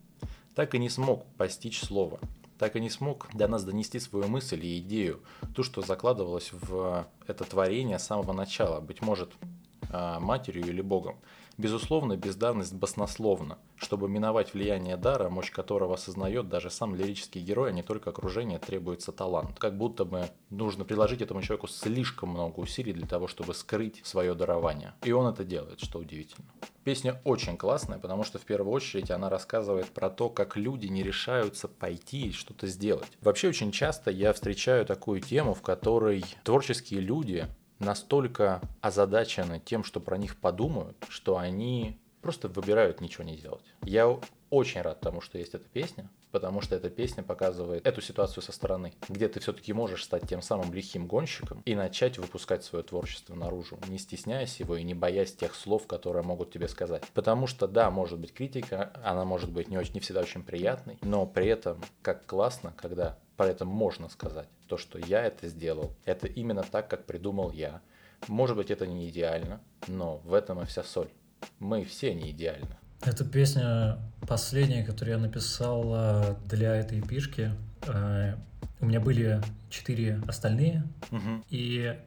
[0.55, 2.21] Так и не смог постичь слово.
[2.57, 5.21] Так и не смог до нас донести свою мысль и идею,
[5.53, 9.33] ту, что закладывалось в это творение с самого начала, быть может,
[9.89, 11.17] а, матерью или богом.
[11.61, 13.59] Безусловно, бездарность баснословна.
[13.75, 18.57] Чтобы миновать влияние дара, мощь которого осознает даже сам лирический герой, а не только окружение,
[18.57, 19.59] требуется талант.
[19.59, 24.33] Как будто бы нужно приложить этому человеку слишком много усилий для того, чтобы скрыть свое
[24.33, 24.95] дарование.
[25.03, 26.47] И он это делает, что удивительно.
[26.83, 31.03] Песня очень классная, потому что в первую очередь она рассказывает про то, как люди не
[31.03, 33.11] решаются пойти и что-то сделать.
[33.21, 37.47] Вообще очень часто я встречаю такую тему, в которой творческие люди
[37.81, 43.65] настолько озадачены тем, что про них подумают, что они просто выбирают ничего не делать.
[43.83, 48.43] Я очень рад тому, что есть эта песня, потому что эта песня показывает эту ситуацию
[48.43, 52.83] со стороны, где ты все-таки можешь стать тем самым лихим гонщиком и начать выпускать свое
[52.83, 57.03] творчество наружу, не стесняясь его и не боясь тех слов, которые могут тебе сказать.
[57.13, 60.97] Потому что, да, может быть критика, она может быть не, очень, не всегда очень приятной,
[61.01, 64.47] но при этом как классно, когда про это можно сказать.
[64.71, 67.81] То, что я это сделал, это именно так, как придумал я.
[68.29, 71.09] Может быть, это не идеально, но в этом и вся соль.
[71.59, 72.69] Мы все не идеальны.
[73.01, 77.51] Эта песня последняя, которую я написал э, для этой эпишки.
[77.85, 78.35] Э,
[78.79, 81.43] у меня были четыре остальные, Угу.
[81.49, 81.99] и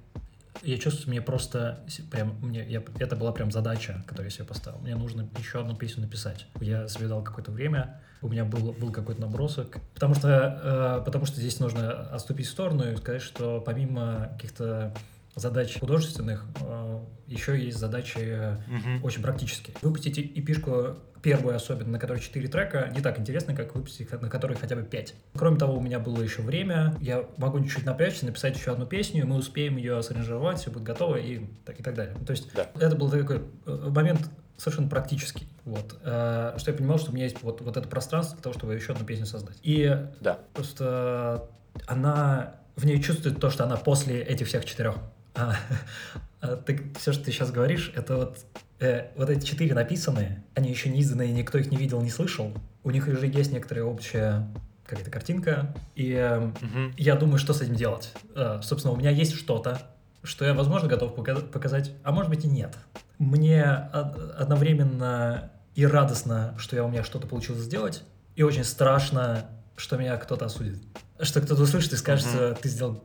[0.63, 4.79] я чувствую, мне просто прям, мне, я, это была прям задача, которую я себе поставил.
[4.79, 6.47] Мне нужно еще одну песню написать.
[6.63, 11.27] Я себе дал какое-то время, у меня был, был какой-то набросок, потому что, э, потому
[11.27, 14.95] что здесь нужно отступить в сторону и сказать, что помимо каких-то
[15.37, 19.07] задач художественных, э, еще есть задачи Угу.
[19.07, 19.75] очень практически.
[19.83, 24.57] Выпустить эпишку первую особенно, на которой 4 трека, не так интересно, как выпустить на которой
[24.59, 25.15] хотя бы 5.
[25.35, 29.27] Кроме того, у меня было еще время, я могу чуть-чуть напрячься, написать еще одну песню,
[29.27, 32.15] мы успеем ее саранжировать, все будет готово и так, и так далее.
[32.27, 32.69] То есть Да.
[32.79, 35.49] это был такой э, момент совершенно практический.
[35.65, 35.99] Вот.
[36.03, 38.75] Э, Что я понимал, что у меня есть вот, вот это пространство для того, чтобы
[38.75, 39.57] еще одну песню создать.
[39.63, 40.39] И Да.
[40.53, 41.49] просто
[41.87, 44.97] она в ней чувствует то, что она после этих всех четырех.
[45.35, 45.57] А,
[46.41, 48.39] а ты, все, что ты сейчас говоришь, это вот,
[48.81, 52.53] э, вот эти четыре написанные, они еще не изданные, никто их не видел, не слышал.
[52.85, 54.47] У них уже есть некоторая общая
[54.87, 56.93] какая-то картинка, и э, Угу.
[56.99, 58.13] я думаю, что с этим делать.
[58.37, 59.81] Э, собственно, у меня есть что-то,
[60.23, 62.77] что я, возможно, готов пока- показать, а может быть и нет.
[63.19, 68.03] Мне од- одновременно и радостно, что я, у меня что-то получилось сделать,
[68.37, 70.83] и очень страшно, что меня кто-то осудит.
[71.21, 73.03] Что кто-то услышит и скажет, что ты сделал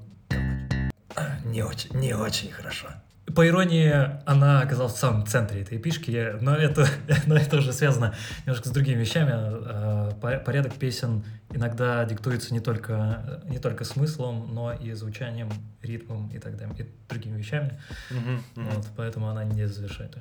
[1.45, 2.87] не очень, не очень хорошо.
[3.35, 3.93] По иронии,
[4.25, 6.87] она оказалась в самом центре этой эпишки, но это,
[7.27, 10.13] но это уже связано немножко с другими вещами.
[10.19, 15.51] По- Порядок песен иногда диктуется не только, не только смыслом, но и звучанием,
[15.81, 17.79] ритмом и так далее, и другими вещами.
[18.09, 18.63] Угу.
[18.63, 20.17] Вот, поэтому она не завершает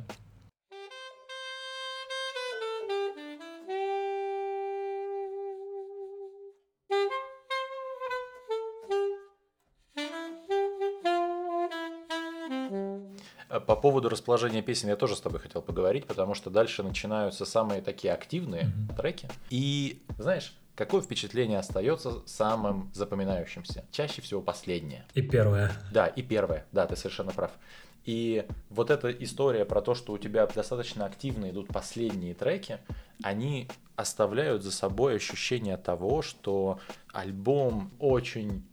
[13.61, 17.81] По поводу расположения песен я тоже с тобой хотел поговорить, потому что дальше начинаются самые
[17.83, 18.97] такие активные Мгм.
[18.97, 19.29] треки.
[19.51, 23.85] И знаешь, какое впечатление остается самым запоминающимся?
[23.91, 25.05] Чаще всего последнее.
[25.15, 25.73] И первое.
[25.93, 27.51] Да, и первое, да, ты совершенно прав.
[28.05, 32.79] И вот эта история про то, что у тебя достаточно активно идут последние треки,
[33.23, 36.79] они оставляют за собой ощущение того, что
[37.13, 38.65] альбом очень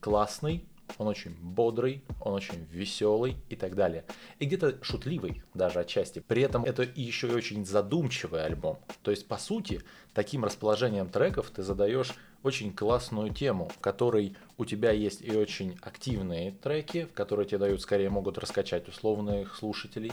[0.00, 4.04] классный, он очень бодрый, он очень веселый и так далее.
[4.38, 6.20] И где-то шутливый даже отчасти.
[6.20, 8.78] При этом это еще и очень задумчивый альбом.
[9.02, 9.82] То есть, по сути,
[10.14, 15.76] таким расположением треков ты задаешь очень классную тему, в которой у тебя есть и очень
[15.82, 20.12] активные треки, которые тебе дают, скорее могут раскачать условных слушателей,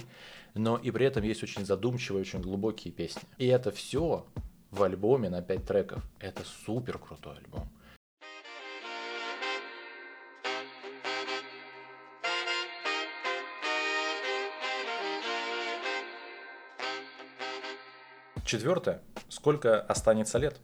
[0.54, 3.22] но и при этом есть очень задумчивые, очень глубокие песни.
[3.38, 4.26] И это все
[4.72, 6.04] в альбоме на 5 треков.
[6.20, 7.70] Это супер крутой альбом.
[18.46, 19.02] Четвертое.
[19.28, 20.56] Сколько останется лет?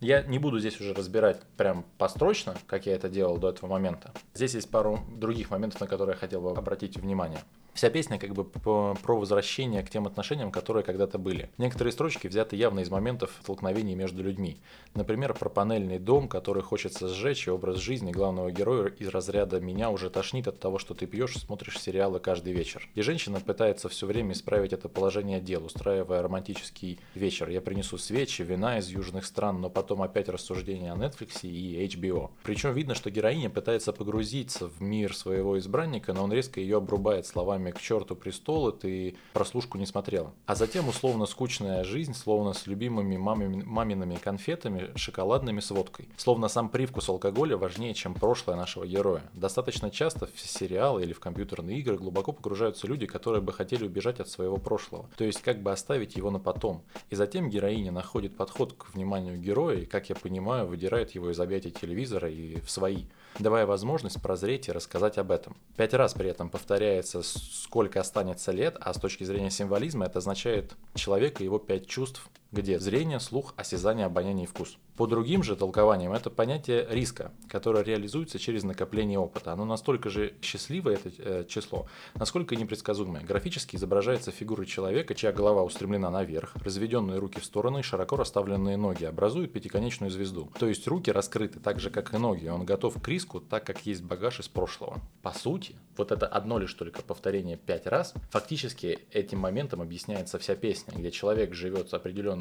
[0.00, 4.10] Я не буду здесь уже разбирать прям построчно, как я это делал до этого момента.
[4.32, 7.40] Здесь есть пару других моментов, на которые я хотел бы обратить внимание.
[7.74, 11.50] Вся песня как бы про возвращение к тем отношениям, которые когда-то были.
[11.58, 14.58] Некоторые строчки взяты явно из моментов столкновений между людьми.
[14.94, 19.90] Например, про панельный дом, который хочется сжечь, и образ жизни главного героя из разряда «меня
[19.90, 22.88] уже тошнит от того, что ты пьешь смотришь сериалы каждый вечер».
[22.94, 27.48] И женщина пытается все время исправить это положение дел, устраивая романтический вечер.
[27.48, 32.30] Я принесу свечи, вина из южных стран, но потом опять рассуждения о Netflix и HBO.
[32.44, 37.26] Причем видно, что героиня пытается погрузиться в мир своего избранника, но он резко ее обрубает
[37.26, 40.32] словами «к черту престолы, ты прослушку не смотрела».
[40.46, 46.08] А затем условно скучная жизнь, словно с любимыми мамами- мамиными конфетами, шоколадными с водкой.
[46.16, 49.22] Словно сам привкус алкоголя важнее, чем прошлое нашего героя.
[49.34, 54.20] Достаточно часто в сериалы или в компьютерные игры глубоко погружаются люди, которые бы хотели убежать
[54.20, 55.08] от своего прошлого.
[55.16, 56.82] То есть как бы оставить его на потом.
[57.10, 61.40] И затем героиня находит подход к вниманию героя и, как я понимаю, выдирает его из
[61.40, 63.04] объятий телевизора и в свои,
[63.38, 65.56] давая возможность прозреть и рассказать об этом.
[65.76, 67.22] Пять раз при этом повторяется,
[67.54, 72.28] сколько останется лет, а с точки зрения символизма это означает человека и его пять чувств
[72.54, 74.78] где зрение, слух, осязание, обоняние и вкус.
[74.96, 79.52] По другим же толкованиям это понятие риска, которое реализуется через накопление опыта.
[79.52, 83.24] Оно настолько же счастливое, это э, число, насколько непредсказуемое.
[83.24, 88.76] Графически изображается фигура человека, чья голова устремлена наверх, разведенные руки в стороны и широко расставленные
[88.76, 90.48] ноги образуют пятиконечную звезду.
[90.58, 92.46] То есть руки раскрыты так же, как и ноги.
[92.46, 95.00] Он готов к риску, так как есть багаж из прошлого.
[95.22, 100.54] По сути, вот это одно лишь только повторение пять раз, фактически этим моментом объясняется вся
[100.54, 101.90] песня, где человек живет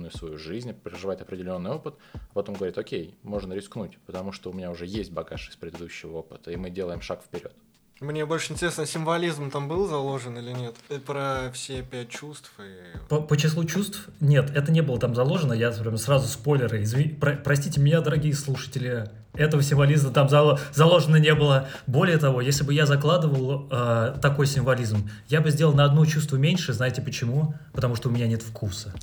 [0.04, 4.54] определенную свою жизнь, проживает определенный опыт, а потом говорит, окей, можно рискнуть, потому что у
[4.54, 7.54] меня уже есть багаж из предыдущего опыта, и мы делаем шаг вперед.
[8.00, 10.76] Мне больше интересно, символизм там был заложен или нет?
[11.06, 12.98] Про все пять чувств и...
[13.08, 15.54] По, по числу чувств нет, это не было там заложено.
[15.54, 16.84] Я прям сразу спойлеры.
[16.84, 17.10] Изви...
[17.10, 20.60] Про, простите меня, дорогие слушатели, этого символизма там зало...
[20.74, 21.67] заложено не было.
[21.88, 26.38] Более того, если бы я закладывал э, такой символизм, я бы сделал на одно чувство
[26.38, 26.74] меньше.
[26.74, 27.56] Знаете почему?
[27.74, 28.93] Потому что у меня нет вкуса.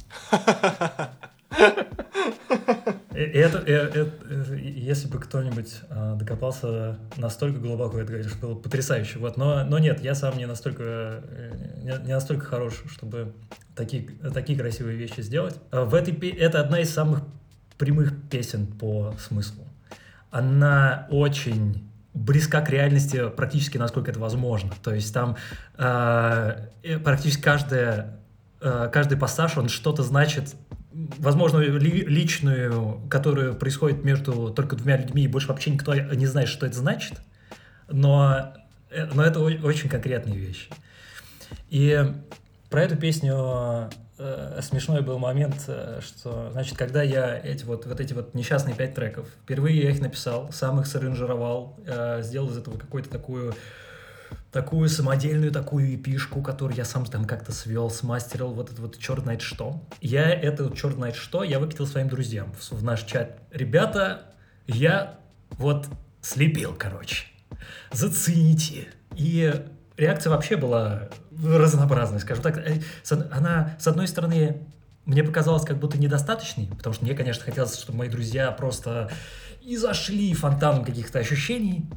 [3.13, 9.19] Это, это, это, если бы кто-нибудь э, докопался настолько глубоко, это, конечно, было потрясающе.
[9.19, 11.23] Вот, но, но нет, я сам не настолько,
[11.83, 13.35] не, не настолько хорош, чтобы
[13.75, 15.57] такие, такие красивые вещи сделать.
[15.71, 17.21] В этой, это одна из самых
[17.77, 19.65] прямых песен по смыслу.
[20.31, 24.73] Она очень близка к реальности практически насколько это возможно.
[24.83, 25.37] То есть там
[25.79, 28.19] э, практически каждая,
[28.61, 30.55] э, каждый пассаж, он что-то значит
[30.93, 36.49] возможно, ли, личную, которая происходит между только двумя людьми, и больше вообще никто не знает,
[36.49, 37.21] что это значит,
[37.89, 38.53] но,
[38.91, 40.69] э, но это очень конкретные вещи.
[41.69, 42.13] И
[42.69, 43.91] про эту песню
[44.21, 48.75] э, смешной был момент, э, что, значит, когда я эти вот, вот эти вот несчастные
[48.75, 53.55] пять треков, впервые я их написал, сам их саранжировал, э, сделал из этого какую-то такую
[54.53, 59.23] такую самодельную такую эпишку, которую я сам там как-то свел, смастерил, вот это вот черт
[59.23, 59.81] знает что.
[60.01, 63.39] Я это черт знает что, я выкатил своим друзьям в, в наш чат.
[63.53, 64.23] Ребята,
[64.67, 65.19] я
[65.51, 65.87] вот
[66.21, 67.27] слепил, короче.
[67.93, 68.89] Зацените.
[69.17, 69.53] И
[70.01, 71.09] реакция вообще была
[71.45, 72.59] разнообразной, скажем так.
[72.59, 72.81] Э,
[73.31, 74.67] она, с одной стороны,
[75.05, 79.11] мне показалось как будто недостаточной, потому что мне, конечно, хотелось, чтобы мои друзья просто
[79.63, 81.89] и зашли фонтаном каких-то ощущений,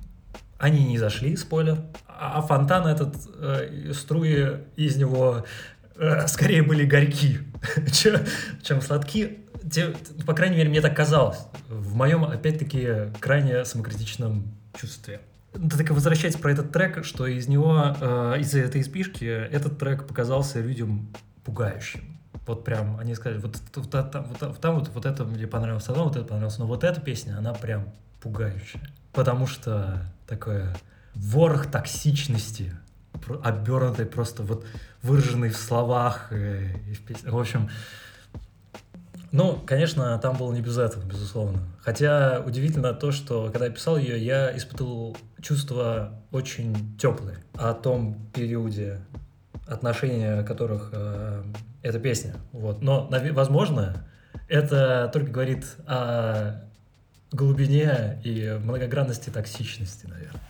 [0.58, 1.80] они не зашли, спойлер.
[2.08, 5.46] А фонтан этот, э, струи из него
[5.96, 7.40] э, скорее были горьки,
[7.92, 8.22] чем,
[8.62, 9.40] чем сладки.
[9.72, 9.94] Те,
[10.26, 11.40] по крайней мере, мне так казалось.
[11.70, 15.22] В моем, опять-таки, крайне самокритичном чувстве.
[15.54, 20.08] Да так возвращаясь про этот трек, что из него, э, из этой спишки, этот трек
[20.08, 21.14] показался людям
[21.46, 22.18] пугающим.
[22.46, 25.94] Вот прям, они сказали, вот, вот, там, вот, там вот, вот это мне понравилось, а
[25.94, 27.86] вот это понравилось, но вот эта песня, она прям
[28.22, 28.82] пугающая.
[29.14, 30.76] Потому что такое
[31.14, 32.76] ворох токсичности,
[33.44, 34.66] обернутый просто вот
[35.04, 37.32] выраженный в словах и, и в песнях.
[37.32, 37.70] В общем,
[39.34, 41.60] ну, конечно, там было не без этого, безусловно.
[41.82, 48.30] Хотя удивительно то, что когда я писал ее, я испытывал чувства очень теплые о том
[48.32, 49.02] периоде
[49.68, 51.44] отношения которых э,
[51.82, 52.36] эта песня.
[52.52, 52.84] Вот.
[52.84, 54.06] Но, возможно,
[54.48, 56.62] это только говорит о
[57.32, 60.42] глубине и многогранности токсичности, наверное.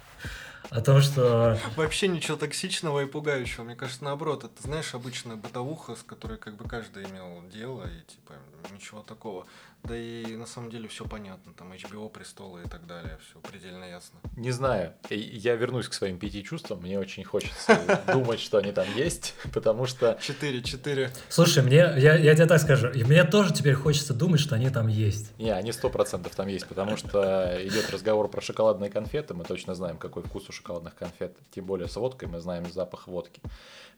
[0.73, 1.55] О том, что...
[1.75, 3.63] Вообще ничего токсичного и пугающего.
[3.63, 8.11] Мне кажется, наоборот, это, знаешь, обычная бытовуха, с которой как бы каждый имел дело, и
[8.11, 8.33] типа
[8.73, 9.45] ничего такого.
[9.83, 13.83] Да и на самом деле все понятно, там HBO, престолы и так далее, все предельно
[13.83, 14.17] ясно.
[14.37, 18.85] Не знаю, я вернусь к своим пяти чувствам, мне очень хочется думать, что они там
[18.95, 20.17] есть, потому что...
[20.21, 21.11] Четыре, четыре.
[21.27, 24.87] Слушай, мне, я, я тебе так скажу, мне тоже теперь хочется думать, что они там
[24.87, 25.37] есть.
[25.37, 29.75] Не, они сто процентов там есть, потому что идет разговор про шоколадные конфеты, мы точно
[29.75, 33.41] знаем, какой вкус у шоколадных конфет, тем более с водкой, мы знаем запах водки.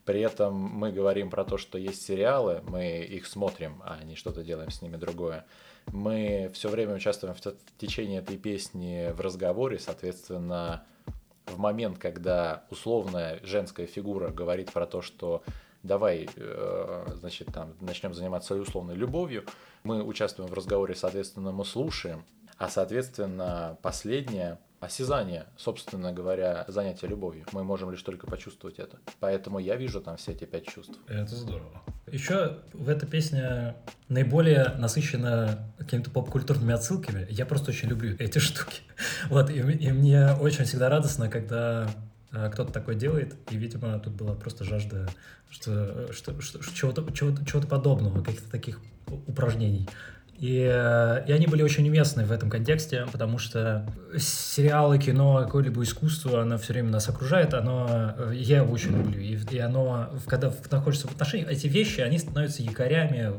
[0.06, 4.44] При этом мы говорим про то, что есть сериалы, мы их смотрим, а не что-то
[4.44, 5.44] делаем с ними другое.
[5.88, 7.40] Мы все время участвуем в,
[7.76, 10.84] течение этой песни в разговоре, соответственно,
[11.46, 15.42] в момент, когда условная женская фигура говорит про то, что
[15.82, 19.44] давай, э, значит, там, начнем заниматься условной любовью,
[19.82, 22.24] мы участвуем в разговоре, соответственно, мы слушаем,
[22.58, 27.44] а, соответственно, последняя осязание, собственно говоря, занятие любовью.
[27.52, 28.98] Мы можем лишь только почувствовать это.
[29.20, 30.94] Поэтому я вижу там все эти пять чувств.
[31.08, 31.82] Это здорово.
[32.06, 33.74] Еще в этой песне
[34.08, 37.26] наиболее насыщена какими-то поп-культурными отсылками.
[37.30, 38.82] Я просто очень люблю эти штуки.
[39.28, 41.90] Вот, и, и мне очень всегда радостно, когда
[42.32, 45.08] э, кто-то такое делает, и, видимо, тут была просто жажда
[45.50, 48.80] что, что, что, чего-то, чего-то, чего-то подобного, каких-то таких
[49.26, 49.88] упражнений.
[50.38, 56.42] И, и они были очень уместны в этом контексте, потому что сериалы, кино, какое-либо искусство,
[56.42, 61.08] оно все время нас окружает, оно, я его очень люблю, и, и оно, когда находишься
[61.08, 63.32] в отношениях, эти вещи, они становятся якорями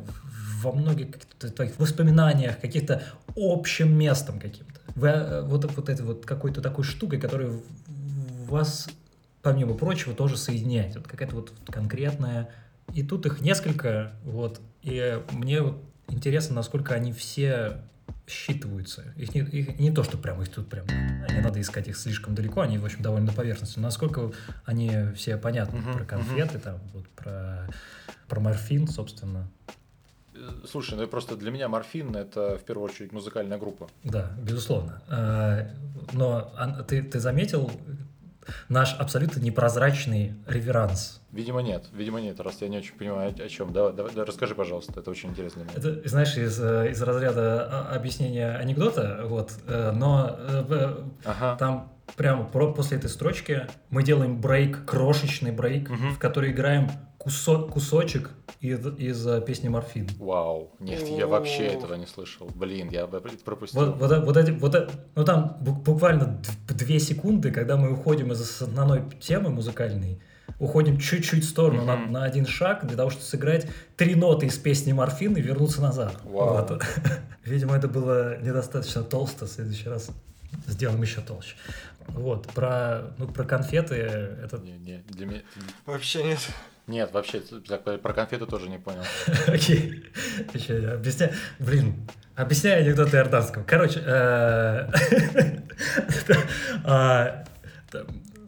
[0.64, 1.20] во многих
[1.56, 3.04] твоих воспоминаниях, каких-то
[3.36, 4.82] общим местом каким-то.
[4.96, 7.52] Вы, э, вот, вот этой вот какой-то такой штукой, которая
[8.48, 8.88] вас,
[9.44, 10.96] помимо прочего, тоже соединяет.
[10.96, 12.50] Вот какая-то вот конкретная...
[12.94, 17.82] И тут их несколько, вот, и мне вот интересно, насколько они все
[18.28, 19.04] считываются.
[19.16, 22.36] Их не, их, не то, что прям их тут прям не надо искать их слишком
[22.36, 23.80] далеко, они, в общем, довольно на поверхности.
[23.80, 24.32] Насколько
[24.66, 26.62] они все понятны uh-huh, про конфеты, uh-huh.
[26.62, 27.70] там, вот про,
[28.28, 29.50] про морфин, собственно.
[30.36, 33.90] Э, слушай, ну просто для меня морфин это в первую очередь музыкальная группа.
[34.04, 35.02] Да, безусловно.
[35.08, 35.70] А,
[36.12, 36.54] но
[36.88, 37.72] ты, ты заметил
[38.70, 41.22] наш абсолютно непрозрачный реверанс.
[41.32, 41.86] Видимо, нет.
[41.92, 43.74] Видимо, нет, раз я не очень понимаю, о чем.
[43.74, 45.64] Давай, давай, давай расскажи, пожалуйста, это очень интересно.
[45.76, 51.56] Это, знаешь, из, э, из разряда а, объяснения анекдота, вот, э, но э, ага.
[51.58, 56.10] там прямо после этой строчки мы делаем брейк, крошечный брейк, угу.
[56.16, 56.90] в который играем
[57.28, 60.08] кусок, кусочек из, из э, песни «Морфин».
[60.18, 62.50] Вау, нет, я вообще этого не слышал.
[62.56, 63.82] Блин, я пропустил.
[63.82, 69.04] Вот, вот, вот, эти, вот ну там буквально две секунды, когда мы уходим из основной
[69.20, 70.22] темы музыкальной,
[70.58, 72.06] уходим чуть-чуть в сторону mm-hmm.
[72.06, 73.68] на, на один шаг для того, чтобы сыграть
[73.98, 76.16] три ноты из песни «Морфин» и вернуться назад.
[76.24, 76.70] Wow.
[76.70, 76.82] Вот.
[77.44, 79.48] Видимо, это было недостаточно толсто.
[79.48, 80.12] В следующий раз
[80.66, 81.58] сделаем еще толще.
[82.08, 84.60] Вот, про, ну, про конфеты это...
[84.60, 85.42] Не, не, для меня...
[85.86, 86.40] Вообще нет.
[86.88, 87.42] Нет, вообще,
[88.02, 89.04] про конфеты тоже не понял.
[89.48, 90.06] Окей.
[90.54, 91.34] Объясняй.
[91.60, 93.64] Блин, объясняй анекдоты Иорданского.
[93.64, 94.90] Короче, э,
[96.86, 97.44] а,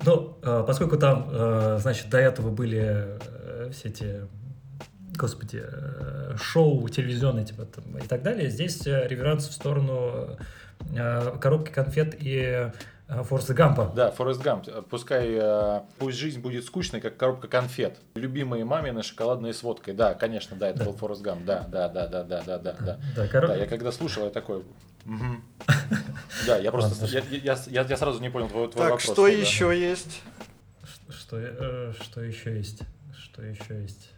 [0.06, 3.20] ну, э, поскольку там, э, значит, до этого были
[3.72, 4.22] все эти
[5.18, 5.66] господи,
[6.42, 10.38] шоу телевизионные типа, там, и так далее, здесь реверанс в сторону
[11.42, 12.72] коробки конфет и
[13.10, 13.92] Э, Форреста Гампа.
[13.96, 14.68] Да, Форест Гамп.
[14.90, 17.98] Пускай, э, пусть жизнь будет скучной, как коробка конфет.
[18.14, 19.96] Любимые мамины шоколадные с водкой.
[19.96, 20.86] Да, конечно, да, это да.
[20.86, 21.44] был Форест Гамп.
[21.44, 22.74] Да, да, да, да, да, да, да.
[22.80, 23.48] Да, да, кор...
[23.48, 24.64] да я когда слушал, я такой...
[26.46, 27.06] Да, я просто...
[27.08, 27.24] Я,
[27.68, 28.78] я, я, сразу не понял твой, вопрос.
[28.78, 30.22] Так, что еще есть?
[31.10, 32.82] Что, э, что еще есть?
[33.18, 34.12] Что еще есть?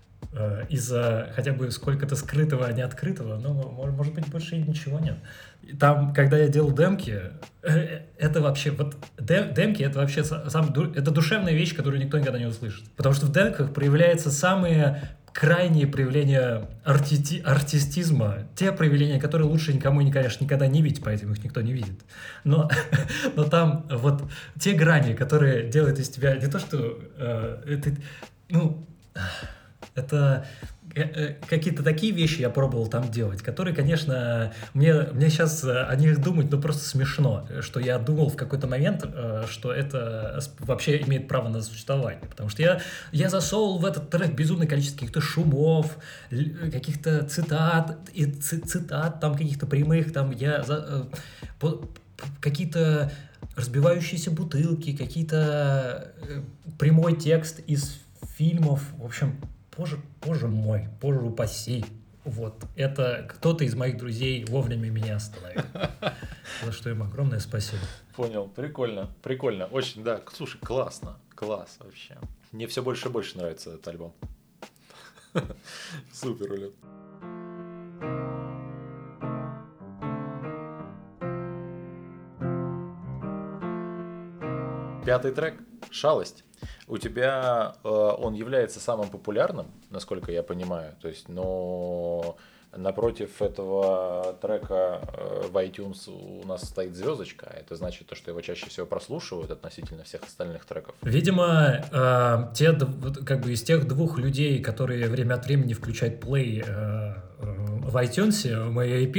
[0.69, 5.17] Из-за хотя бы сколько-то скрытого, а не открытого, но, может быть, больше ничего нет.
[5.79, 7.19] Там, когда я делал демки,
[7.61, 12.45] э, это вообще, вот демки это вообще сам, это душевная вещь, которую никто никогда не
[12.45, 12.89] услышит.
[12.95, 15.03] Потому что в демках проявляются самые
[15.33, 21.43] крайние проявления арти артистизма, те проявления, которые лучше никому, конечно, никогда не видеть, поэтому их
[21.43, 21.99] никто не видит.
[22.43, 22.69] Но,
[23.35, 24.23] но там вот
[24.59, 27.91] те грани, которые делают из тебя не то, что э, это,
[28.49, 28.85] ну,
[29.95, 30.45] это
[30.93, 35.83] Э, э, какие-то такие вещи я пробовал там делать, которые, конечно, мне, мне сейчас э,
[35.83, 39.05] о них думать, ну, просто смешно, что я думал в какой-то момент,
[39.47, 42.81] что это вообще имеет право на существование, потому что я,
[43.11, 45.97] я засовывал в этот трек безумное количество каких-то шумов,
[46.29, 51.07] каких-то цитат, и цитат там каких-то прямых, там я за,
[52.39, 53.11] какие-то
[53.55, 56.11] разбивающиеся бутылки, какие-то
[56.77, 57.99] прямой текст из
[58.37, 59.37] фильмов, в общем,
[59.81, 61.83] боже, боже мой, боже упаси.
[62.23, 65.63] Вот, это кто-то из моих друзей вовремя меня остановил.
[66.63, 67.81] За что им огромное спасибо.
[68.15, 72.15] Понял, прикольно, прикольно, очень, да, слушай, классно, класс вообще.
[72.51, 74.13] Мне все больше и больше нравится этот альбом.
[76.13, 76.75] Супер, Улет.
[85.03, 85.59] Пятый трек
[85.89, 86.43] «Шалость».
[86.91, 90.93] У тебя э, он является самым популярным, насколько я понимаю.
[91.01, 92.35] То есть, но
[92.75, 97.47] напротив этого трека э, в iTunes у нас стоит звездочка.
[97.49, 100.93] А это значит то, что его чаще всего прослушивают относительно всех остальных треков.
[101.01, 102.73] Видимо, э, те,
[103.25, 108.67] как бы из тех двух людей, которые время от времени включают плей э, в iTunes,
[108.67, 109.09] в моей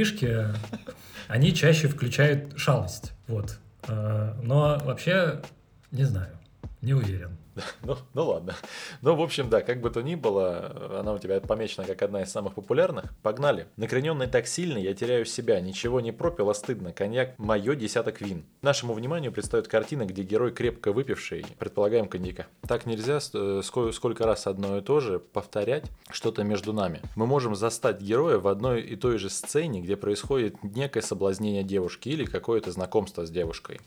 [1.27, 3.13] они чаще включают шалость.
[3.29, 3.57] Вот.
[3.89, 5.41] Э, но вообще,
[5.91, 6.37] не знаю,
[6.83, 7.39] не уверен.
[7.83, 8.55] Ну, ну ладно.
[9.01, 12.23] Ну, в общем, да, как бы то ни было, она у тебя помечена как одна
[12.23, 13.13] из самых популярных.
[13.23, 13.67] Погнали.
[13.77, 15.61] Накрененный так сильно, я теряю себя.
[15.61, 16.93] Ничего не пропил, а стыдно.
[16.93, 18.45] Коньяк мое десяток вин.
[18.63, 22.47] Нашему вниманию предстоит картина, где герой крепко выпивший, предполагаем коньяка.
[22.67, 27.01] Так нельзя э, сколько раз одно и то же повторять что-то между нами.
[27.17, 32.09] Мы можем застать героя в одной и той же сцене, где происходит некое соблазнение девушки
[32.09, 33.81] или какое-то знакомство с девушкой.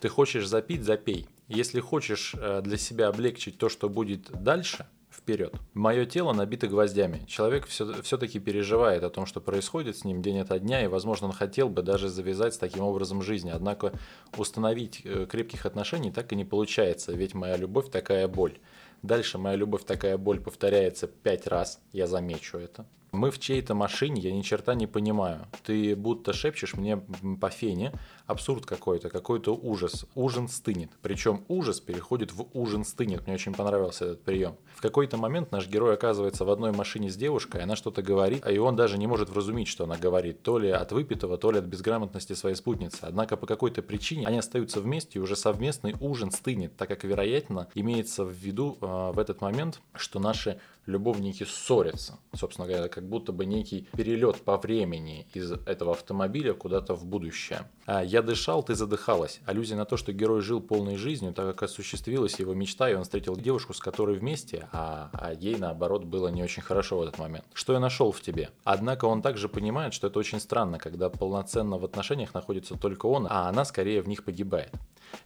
[0.00, 1.28] Ты хочешь запить, запей.
[1.48, 5.54] Если хочешь э, для себя облегчить то, что будет дальше, вперед.
[5.74, 7.24] Мое тело набито гвоздями.
[7.26, 11.28] Человек все, все-таки переживает о том, что происходит с ним день ото дня, и, возможно,
[11.28, 13.50] он хотел бы даже завязать с таким образом жизни.
[13.50, 13.92] Однако
[14.36, 18.58] установить э, крепких отношений так и не получается, ведь моя любовь такая боль.
[19.02, 22.86] Дальше моя любовь такая боль повторяется пять раз, я замечу это.
[23.12, 25.46] Мы в чьей-то машине, я ни черта не понимаю.
[25.64, 27.92] Ты будто шепчешь мне по фене.
[28.32, 30.06] Абсурд какой-то, какой-то ужас.
[30.14, 30.90] Ужин стынет.
[31.02, 33.26] Причем ужас переходит в ужин стынет.
[33.26, 34.56] Мне очень понравился этот прием.
[34.74, 38.56] В какой-то момент наш герой оказывается в одной машине с девушкой, она что-то говорит, и
[38.58, 40.42] он даже не может вразумить, что она говорит.
[40.42, 43.00] То ли от выпитого, то ли от безграмотности своей спутницы.
[43.02, 47.68] Однако по какой-то причине они остаются вместе, и уже совместный ужин стынет, так как, вероятно,
[47.74, 52.18] имеется в виду э, в этот момент, что наши любовники ссорятся.
[52.34, 57.68] Собственно говоря, как будто бы некий перелет по времени из этого автомобиля куда-то в будущее.
[57.86, 59.40] А я дышал, ты задыхалась.
[59.46, 63.04] Аллюзия на то, что герой жил полной жизнью, так как осуществилась его мечта, и он
[63.04, 67.18] встретил девушку, с которой вместе, а, а ей, наоборот, было не очень хорошо в этот
[67.18, 67.44] момент.
[67.52, 68.50] Что я нашел в тебе?
[68.64, 73.26] Однако он также понимает, что это очень странно, когда полноценно в отношениях находится только он,
[73.28, 74.72] а она скорее в них погибает.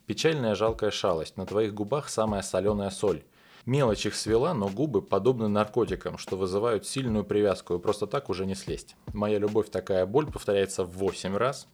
[0.07, 1.37] Печальная жалкая шалость.
[1.37, 3.23] На твоих губах самая соленая соль.
[3.67, 8.47] Мелочь их свела, но губы подобны наркотикам, что вызывают сильную привязку, и просто так уже
[8.47, 8.95] не слезть.
[9.13, 11.67] Моя любовь такая боль повторяется в 8 раз,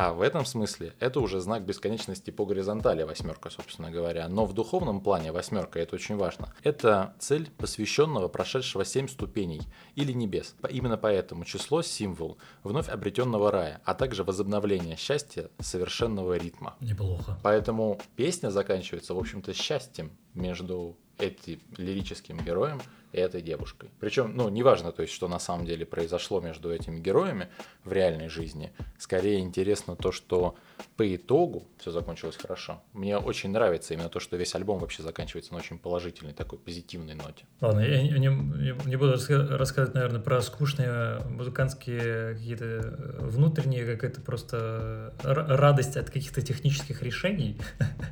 [0.00, 4.28] а в этом смысле это уже знак бесконечности по горизонтали восьмерка, собственно говоря.
[4.28, 6.54] Но в духовном плане восьмерка это очень важно.
[6.62, 9.62] Это цель посвященного прошедшего семь ступеней
[9.96, 10.54] или небес.
[10.70, 16.76] Именно поэтому число– символ вновь обретенного рая, а также возобновление счастья совершенного ритма.
[16.78, 17.36] Неплохо.
[17.42, 22.80] Поэтому песня заканчивается, в общем-то, счастьем между этим лирическим героем
[23.12, 23.90] этой девушкой.
[24.00, 27.48] Причем, ну, неважно, то есть, что на самом деле произошло между этими героями
[27.84, 28.72] в реальной жизни.
[28.98, 30.56] Скорее интересно то, что
[30.96, 32.82] по итогу все закончилось хорошо.
[32.92, 37.14] Мне очень нравится именно то, что весь альбом вообще заканчивается на очень положительной, такой позитивной
[37.14, 37.44] ноте.
[37.60, 45.14] Ладно, я не, не, не буду рассказывать, наверное, про скучные музыкантские какие-то внутренние, какая-то просто
[45.22, 47.60] радость от каких-то технических решений,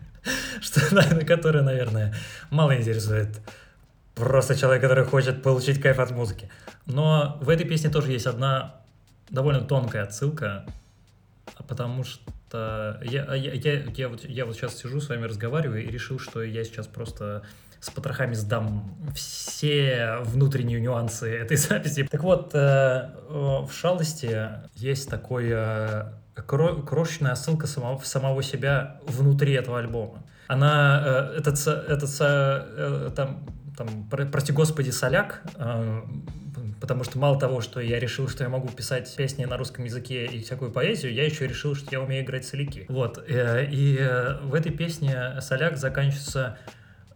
[0.61, 0.81] что,
[1.27, 2.15] которое, наверное,
[2.51, 3.41] мало интересует
[4.17, 6.51] просто человек, который хочет получить кайф от музыки.
[6.87, 8.81] Но в этой песне тоже есть одна
[9.29, 10.67] довольно тонкая отсылка,
[11.69, 15.91] потому что я, я, я, я, вот, я вот сейчас сижу с вами разговариваю и
[15.91, 17.43] решил, что я сейчас просто
[17.79, 22.09] с потрохами сдам все внутренние нюансы этой записи.
[22.11, 26.13] Так вот, э, в «Шалости» есть такое
[26.47, 30.23] крошечная ссылка самого, самого себя внутри этого альбома.
[30.49, 33.47] Она, э, этот, этот, э, там,
[33.77, 36.03] там, прости господи, соляк, э,
[36.81, 40.27] потому что мало того, что я решил, что я могу писать песни на русском языке
[40.27, 42.87] и всякую поэзию, я еще решил, что я умею играть соляки.
[42.89, 44.09] Вот, и
[44.43, 46.59] в этой песне соляк заканчивается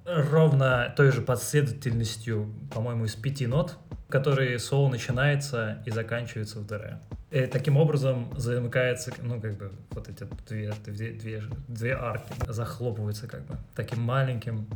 [0.05, 3.77] ровно той же последовательностью, по-моему, из пяти нот,
[4.09, 6.99] которые соло начинается и заканчивается в ДР.
[7.31, 13.29] И таким образом замыкается, ну, как бы, вот эти две, две, две, две арки захлопываются,
[13.29, 14.67] как бы, таким маленьким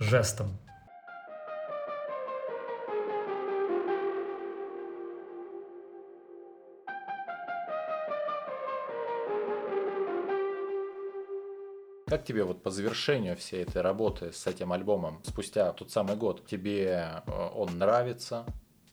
[0.00, 0.58] жестом.
[12.08, 16.46] Как тебе вот по завершению всей этой работы с этим альбомом, спустя тот самый год,
[16.46, 18.46] тебе э, он нравится?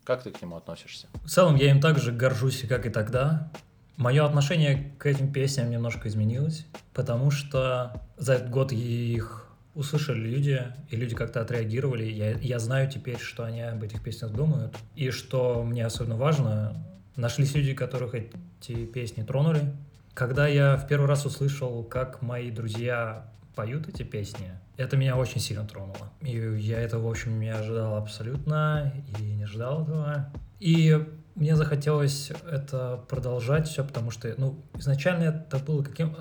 [0.03, 1.09] Как ты к нему относишься?
[1.24, 3.51] В целом я им так же горжусь, как и тогда.
[3.97, 10.74] Мое отношение к этим песням немножко изменилось, потому что за этот год их услышали люди,
[10.89, 12.05] и люди как-то отреагировали.
[12.05, 14.76] Я, я знаю теперь, что они об этих песнях думают.
[14.95, 16.84] И что мне особенно важно,
[17.16, 19.72] нашлись люди, которых эти песни тронули,
[20.14, 25.39] когда я в первый раз услышал, как мои друзья поют эти песни, это меня очень
[25.39, 26.11] сильно тронуло.
[26.22, 30.32] И я этого, в общем, не ожидал абсолютно, и не ждал этого.
[30.59, 31.05] И
[31.36, 36.16] мне захотелось это продолжать все, потому что, ну, изначально это было каким...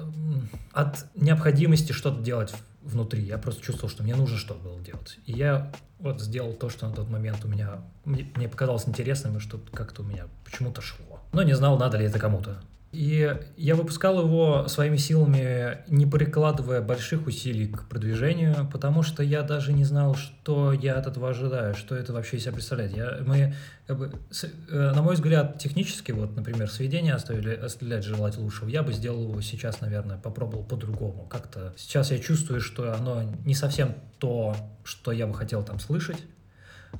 [0.73, 3.23] От необходимости что-то делать внутри.
[3.23, 5.19] Я просто чувствовал, что мне нужно что-то было делать.
[5.27, 7.83] И я вот сделал то, что на тот момент у меня...
[8.05, 11.21] Мне показалось интересным, и что как-то у меня почему-то шло.
[11.33, 12.61] Но не знал, надо ли это кому-то.
[12.93, 19.43] И я выпускал его своими силами, не прикладывая больших усилий к продвижению, потому что я
[19.43, 22.95] даже не знал, что я от этого ожидаю, что это вообще из себя представляет.
[22.95, 23.55] Я, мы,
[23.87, 28.69] как бы, с, э, на мой взгляд, технически, вот, например, сведения оставили, оставлять желать лучшего,
[28.69, 31.27] я бы сделал его сейчас, наверное, попробовал по-другому.
[31.31, 36.19] Как-то сейчас я чувствую, что оно не совсем то, что я бы хотел там слышать,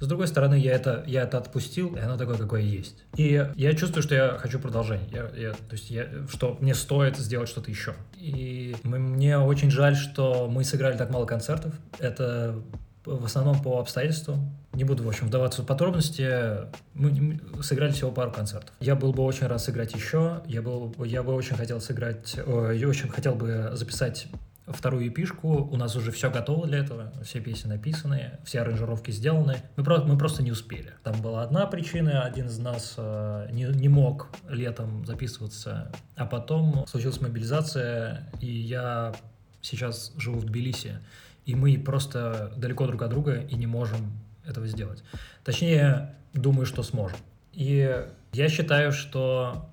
[0.01, 3.05] с другой стороны, я это, я это отпустил, и оно такое, какое есть.
[3.17, 5.09] И я чувствую, что я хочу продолжения.
[5.13, 7.95] Я, я, то есть, я, что мне стоит сделать что-то еще.
[8.17, 11.75] И мне очень жаль, что мы сыграли так мало концертов.
[11.99, 12.57] Это
[13.05, 14.57] в основном по обстоятельствам.
[14.73, 16.31] Не буду, в общем, вдаваться в подробности.
[16.95, 18.75] Мы сыграли всего пару концертов.
[18.81, 20.43] Я был бы очень рад сыграть еще.
[20.47, 24.29] Я, был, я бы очень хотел сыграть, я очень хотел бы записать
[24.67, 29.57] вторую эпишку, у нас уже все готово для этого, все песни написаны, все аранжировки сделаны,
[29.77, 30.93] мы, про мы просто не успели.
[31.03, 36.87] Там была одна причина, один из нас э, не, не мог летом записываться, а потом
[36.87, 39.15] случилась мобилизация, и я
[39.61, 40.99] сейчас живу в Тбилиси,
[41.45, 44.13] и мы просто далеко друг от друга и не можем
[44.47, 45.03] этого сделать.
[45.45, 47.19] Точнее, думаю, что сможем.
[47.53, 49.69] И я считаю, что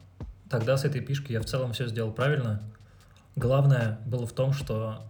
[0.50, 2.62] тогда с этой пишкой я в целом все сделал правильно.
[3.40, 5.02] Главное было в том, что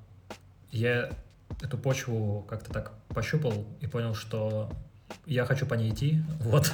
[0.72, 1.10] я
[1.64, 4.70] эту почву как-то так пощупал и понял, что
[5.26, 6.72] я хочу по ней идти, вот,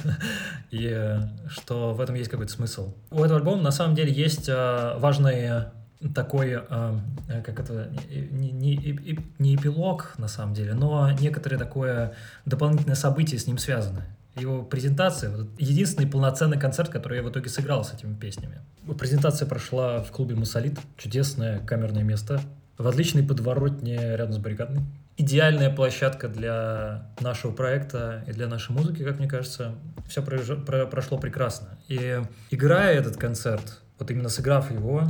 [0.70, 2.92] и что в этом есть какой-то смысл.
[3.10, 5.68] У этого альбома на самом деле есть э, важный
[6.14, 6.98] такой, э,
[7.42, 12.12] как это, не, не, не эпилог на самом деле, но некоторое такое
[12.44, 14.04] дополнительное событие с ним связано
[14.36, 18.60] его презентация, вот единственный полноценный концерт, который я в итоге сыграл с этими песнями.
[18.98, 22.40] Презентация прошла в клубе «Мусолит», чудесное камерное место,
[22.78, 24.82] в отличной подворотне рядом с баррикадной.
[25.16, 29.74] Идеальная площадка для нашего проекта и для нашей музыки, как мне кажется.
[30.06, 31.78] Все прошло прекрасно.
[31.88, 32.20] И
[32.50, 35.04] играя этот концерт, вот именно сыграв его,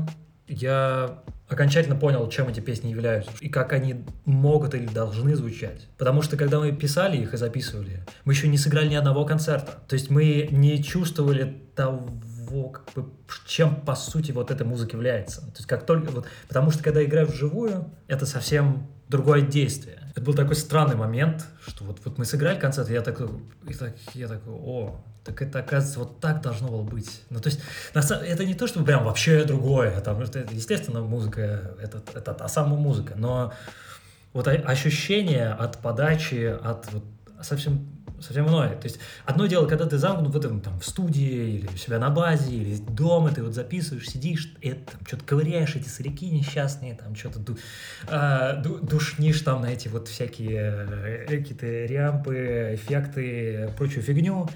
[0.48, 5.88] я окончательно понял, чем эти песни являются и как они могут или должны звучать.
[5.96, 9.78] Потому что когда мы писали их и записывали, мы еще не сыграли ни одного концерта.
[9.86, 12.08] То есть мы не чувствовали того,
[12.70, 13.10] как бы,
[13.46, 15.40] чем по сути вот эта музыка является.
[15.42, 19.98] То есть как только вот, потому что когда играю вживую, это совсем другое действие.
[20.10, 23.28] Это был такой странный момент, что вот, вот мы сыграли концерт, и я такой,
[23.68, 27.22] и так, я такой, о, так это, оказывается, вот так должно было быть.
[27.30, 27.60] Ну, то есть,
[27.94, 30.00] на самом, это не то, чтобы прям вообще другое.
[30.00, 33.52] Там, это, естественно, музыка, это, это та самая музыка, но
[34.32, 37.04] вот ощущение от подачи, от вот,
[37.42, 38.70] совсем совсем иное.
[38.76, 41.98] То есть одно дело, когда ты замкнут в этом там в студии или у себя
[41.98, 46.94] на базе или дома, ты вот записываешь, сидишь, и там что-то ковыряешь эти сыряки несчастные,
[46.94, 47.58] там что-то ду,
[48.08, 54.48] а, ду, душнишь там на эти вот всякие э, какие-то рямпы, эффекты, прочую фигню.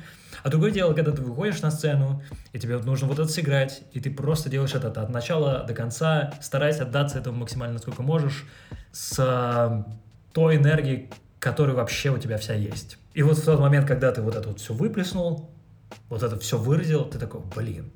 [0.42, 4.00] А другое дело, когда ты выходишь на сцену, и тебе нужно вот это сыграть, и
[4.00, 8.46] ты просто делаешь это от начала до конца, стараясь отдаться этому максимально, насколько можешь,
[8.92, 9.84] с
[10.32, 12.98] той энергией, которая вообще у тебя вся есть.
[13.14, 15.50] И вот в тот момент, когда ты вот это вот все выплеснул,
[16.08, 17.90] вот это все выразил, ты такой, блин,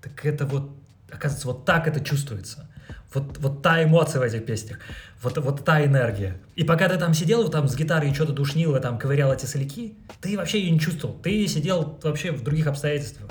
[0.00, 0.70] так это вот,
[1.10, 2.68] оказывается, вот так это чувствуется.
[3.12, 4.78] Вот, вот та эмоция в этих песнях,
[5.22, 6.40] вот, вот та энергия.
[6.56, 9.94] И пока ты там сидел, там с гитарой что-то душнил, и там ковырял эти соляки,
[10.20, 11.14] ты вообще ее не чувствовал.
[11.14, 13.30] Ты сидел вообще в других обстоятельствах.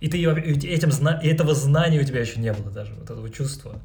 [0.00, 3.80] И ты этим, этого знания у тебя еще не было даже, вот этого чувства.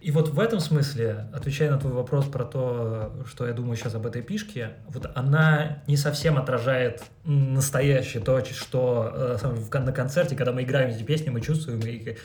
[0.00, 3.94] И вот в этом смысле, отвечая на твой вопрос про то, что я думаю сейчас
[3.94, 10.52] об этой пишке, вот она не совсем отражает настоящее то, что э, на концерте, когда
[10.52, 12.16] мы играем эти песни, мы чувствуем, и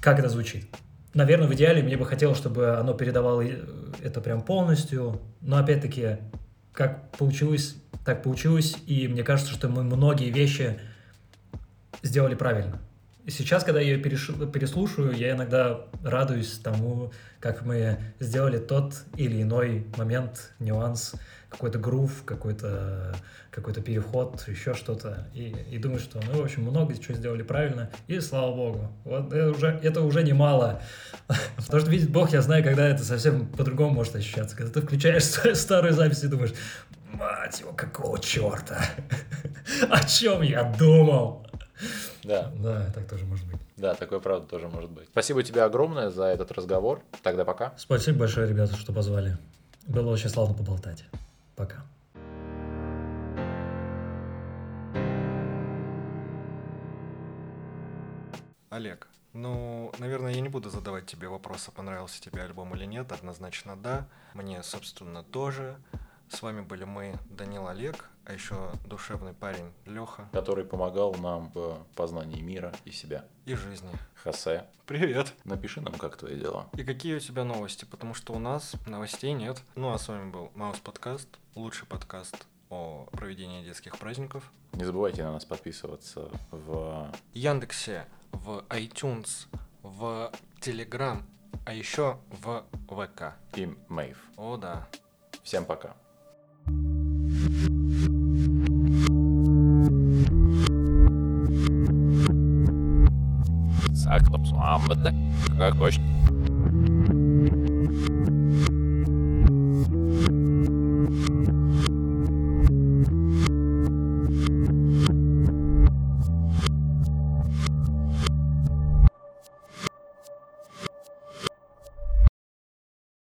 [0.00, 0.66] как это звучит.
[1.14, 3.42] Наверное, в идеале мне бы хотелось, чтобы оно передавало
[4.02, 6.18] это прям полностью, но опять-таки,
[6.72, 10.78] как получилось, так получилось, и мне кажется, что мы многие вещи
[12.02, 12.80] сделали правильно.
[13.28, 20.52] Сейчас, когда я переслушаю, я иногда радуюсь тому, как мы сделали тот или иной момент,
[20.58, 21.14] нюанс,
[21.48, 23.14] какой-то грув, какой-то
[23.52, 25.28] какой переход, еще что-то.
[25.34, 28.88] И, и думаю, что мы, в общем, много чего сделали правильно, и слава богу.
[29.04, 30.82] Вот это уже, это уже немало.
[31.56, 34.56] Потому что, видит Бог, я знаю, когда это совсем по-другому может ощущаться.
[34.56, 35.24] Когда ты включаешь
[35.56, 36.54] старую запись и думаешь,
[37.12, 38.82] мать его, какого черта?
[39.90, 41.46] О чем я думал?
[42.24, 42.52] Да.
[42.56, 43.60] Да, так тоже может быть.
[43.76, 45.08] Да, такое правда тоже может быть.
[45.10, 47.02] Спасибо тебе огромное за этот разговор.
[47.22, 47.72] Тогда пока.
[47.76, 49.36] Спасибо большое, ребята, что позвали.
[49.86, 51.04] Было очень славно поболтать.
[51.56, 51.82] Пока.
[58.70, 63.12] Олег, ну, наверное, я не буду задавать тебе вопросы, понравился тебе альбом или нет.
[63.12, 64.06] Однозначно да.
[64.34, 65.76] Мне, собственно, тоже.
[66.30, 70.28] С вами были мы, Данил Олег, а еще душевный парень Леха.
[70.32, 73.24] Который помогал нам в познании мира и себя.
[73.44, 73.90] И жизни.
[74.22, 74.66] Хосе.
[74.86, 75.32] Привет.
[75.44, 76.68] Напиши нам, как твои дела.
[76.76, 79.62] И какие у тебя новости, потому что у нас новостей нет.
[79.74, 84.50] Ну а с вами был Маус Подкаст, лучший подкаст о проведении детских праздников.
[84.72, 89.46] Не забывайте на нас подписываться в Яндексе, в iTunes,
[89.82, 91.22] в Telegram,
[91.66, 93.34] а еще в ВК.
[93.56, 94.18] И Мэйв.
[94.36, 94.88] О, да.
[95.42, 95.96] Всем пока.
[104.12, 105.14] aklım soğan mıdır?
[105.78, 105.98] Koş.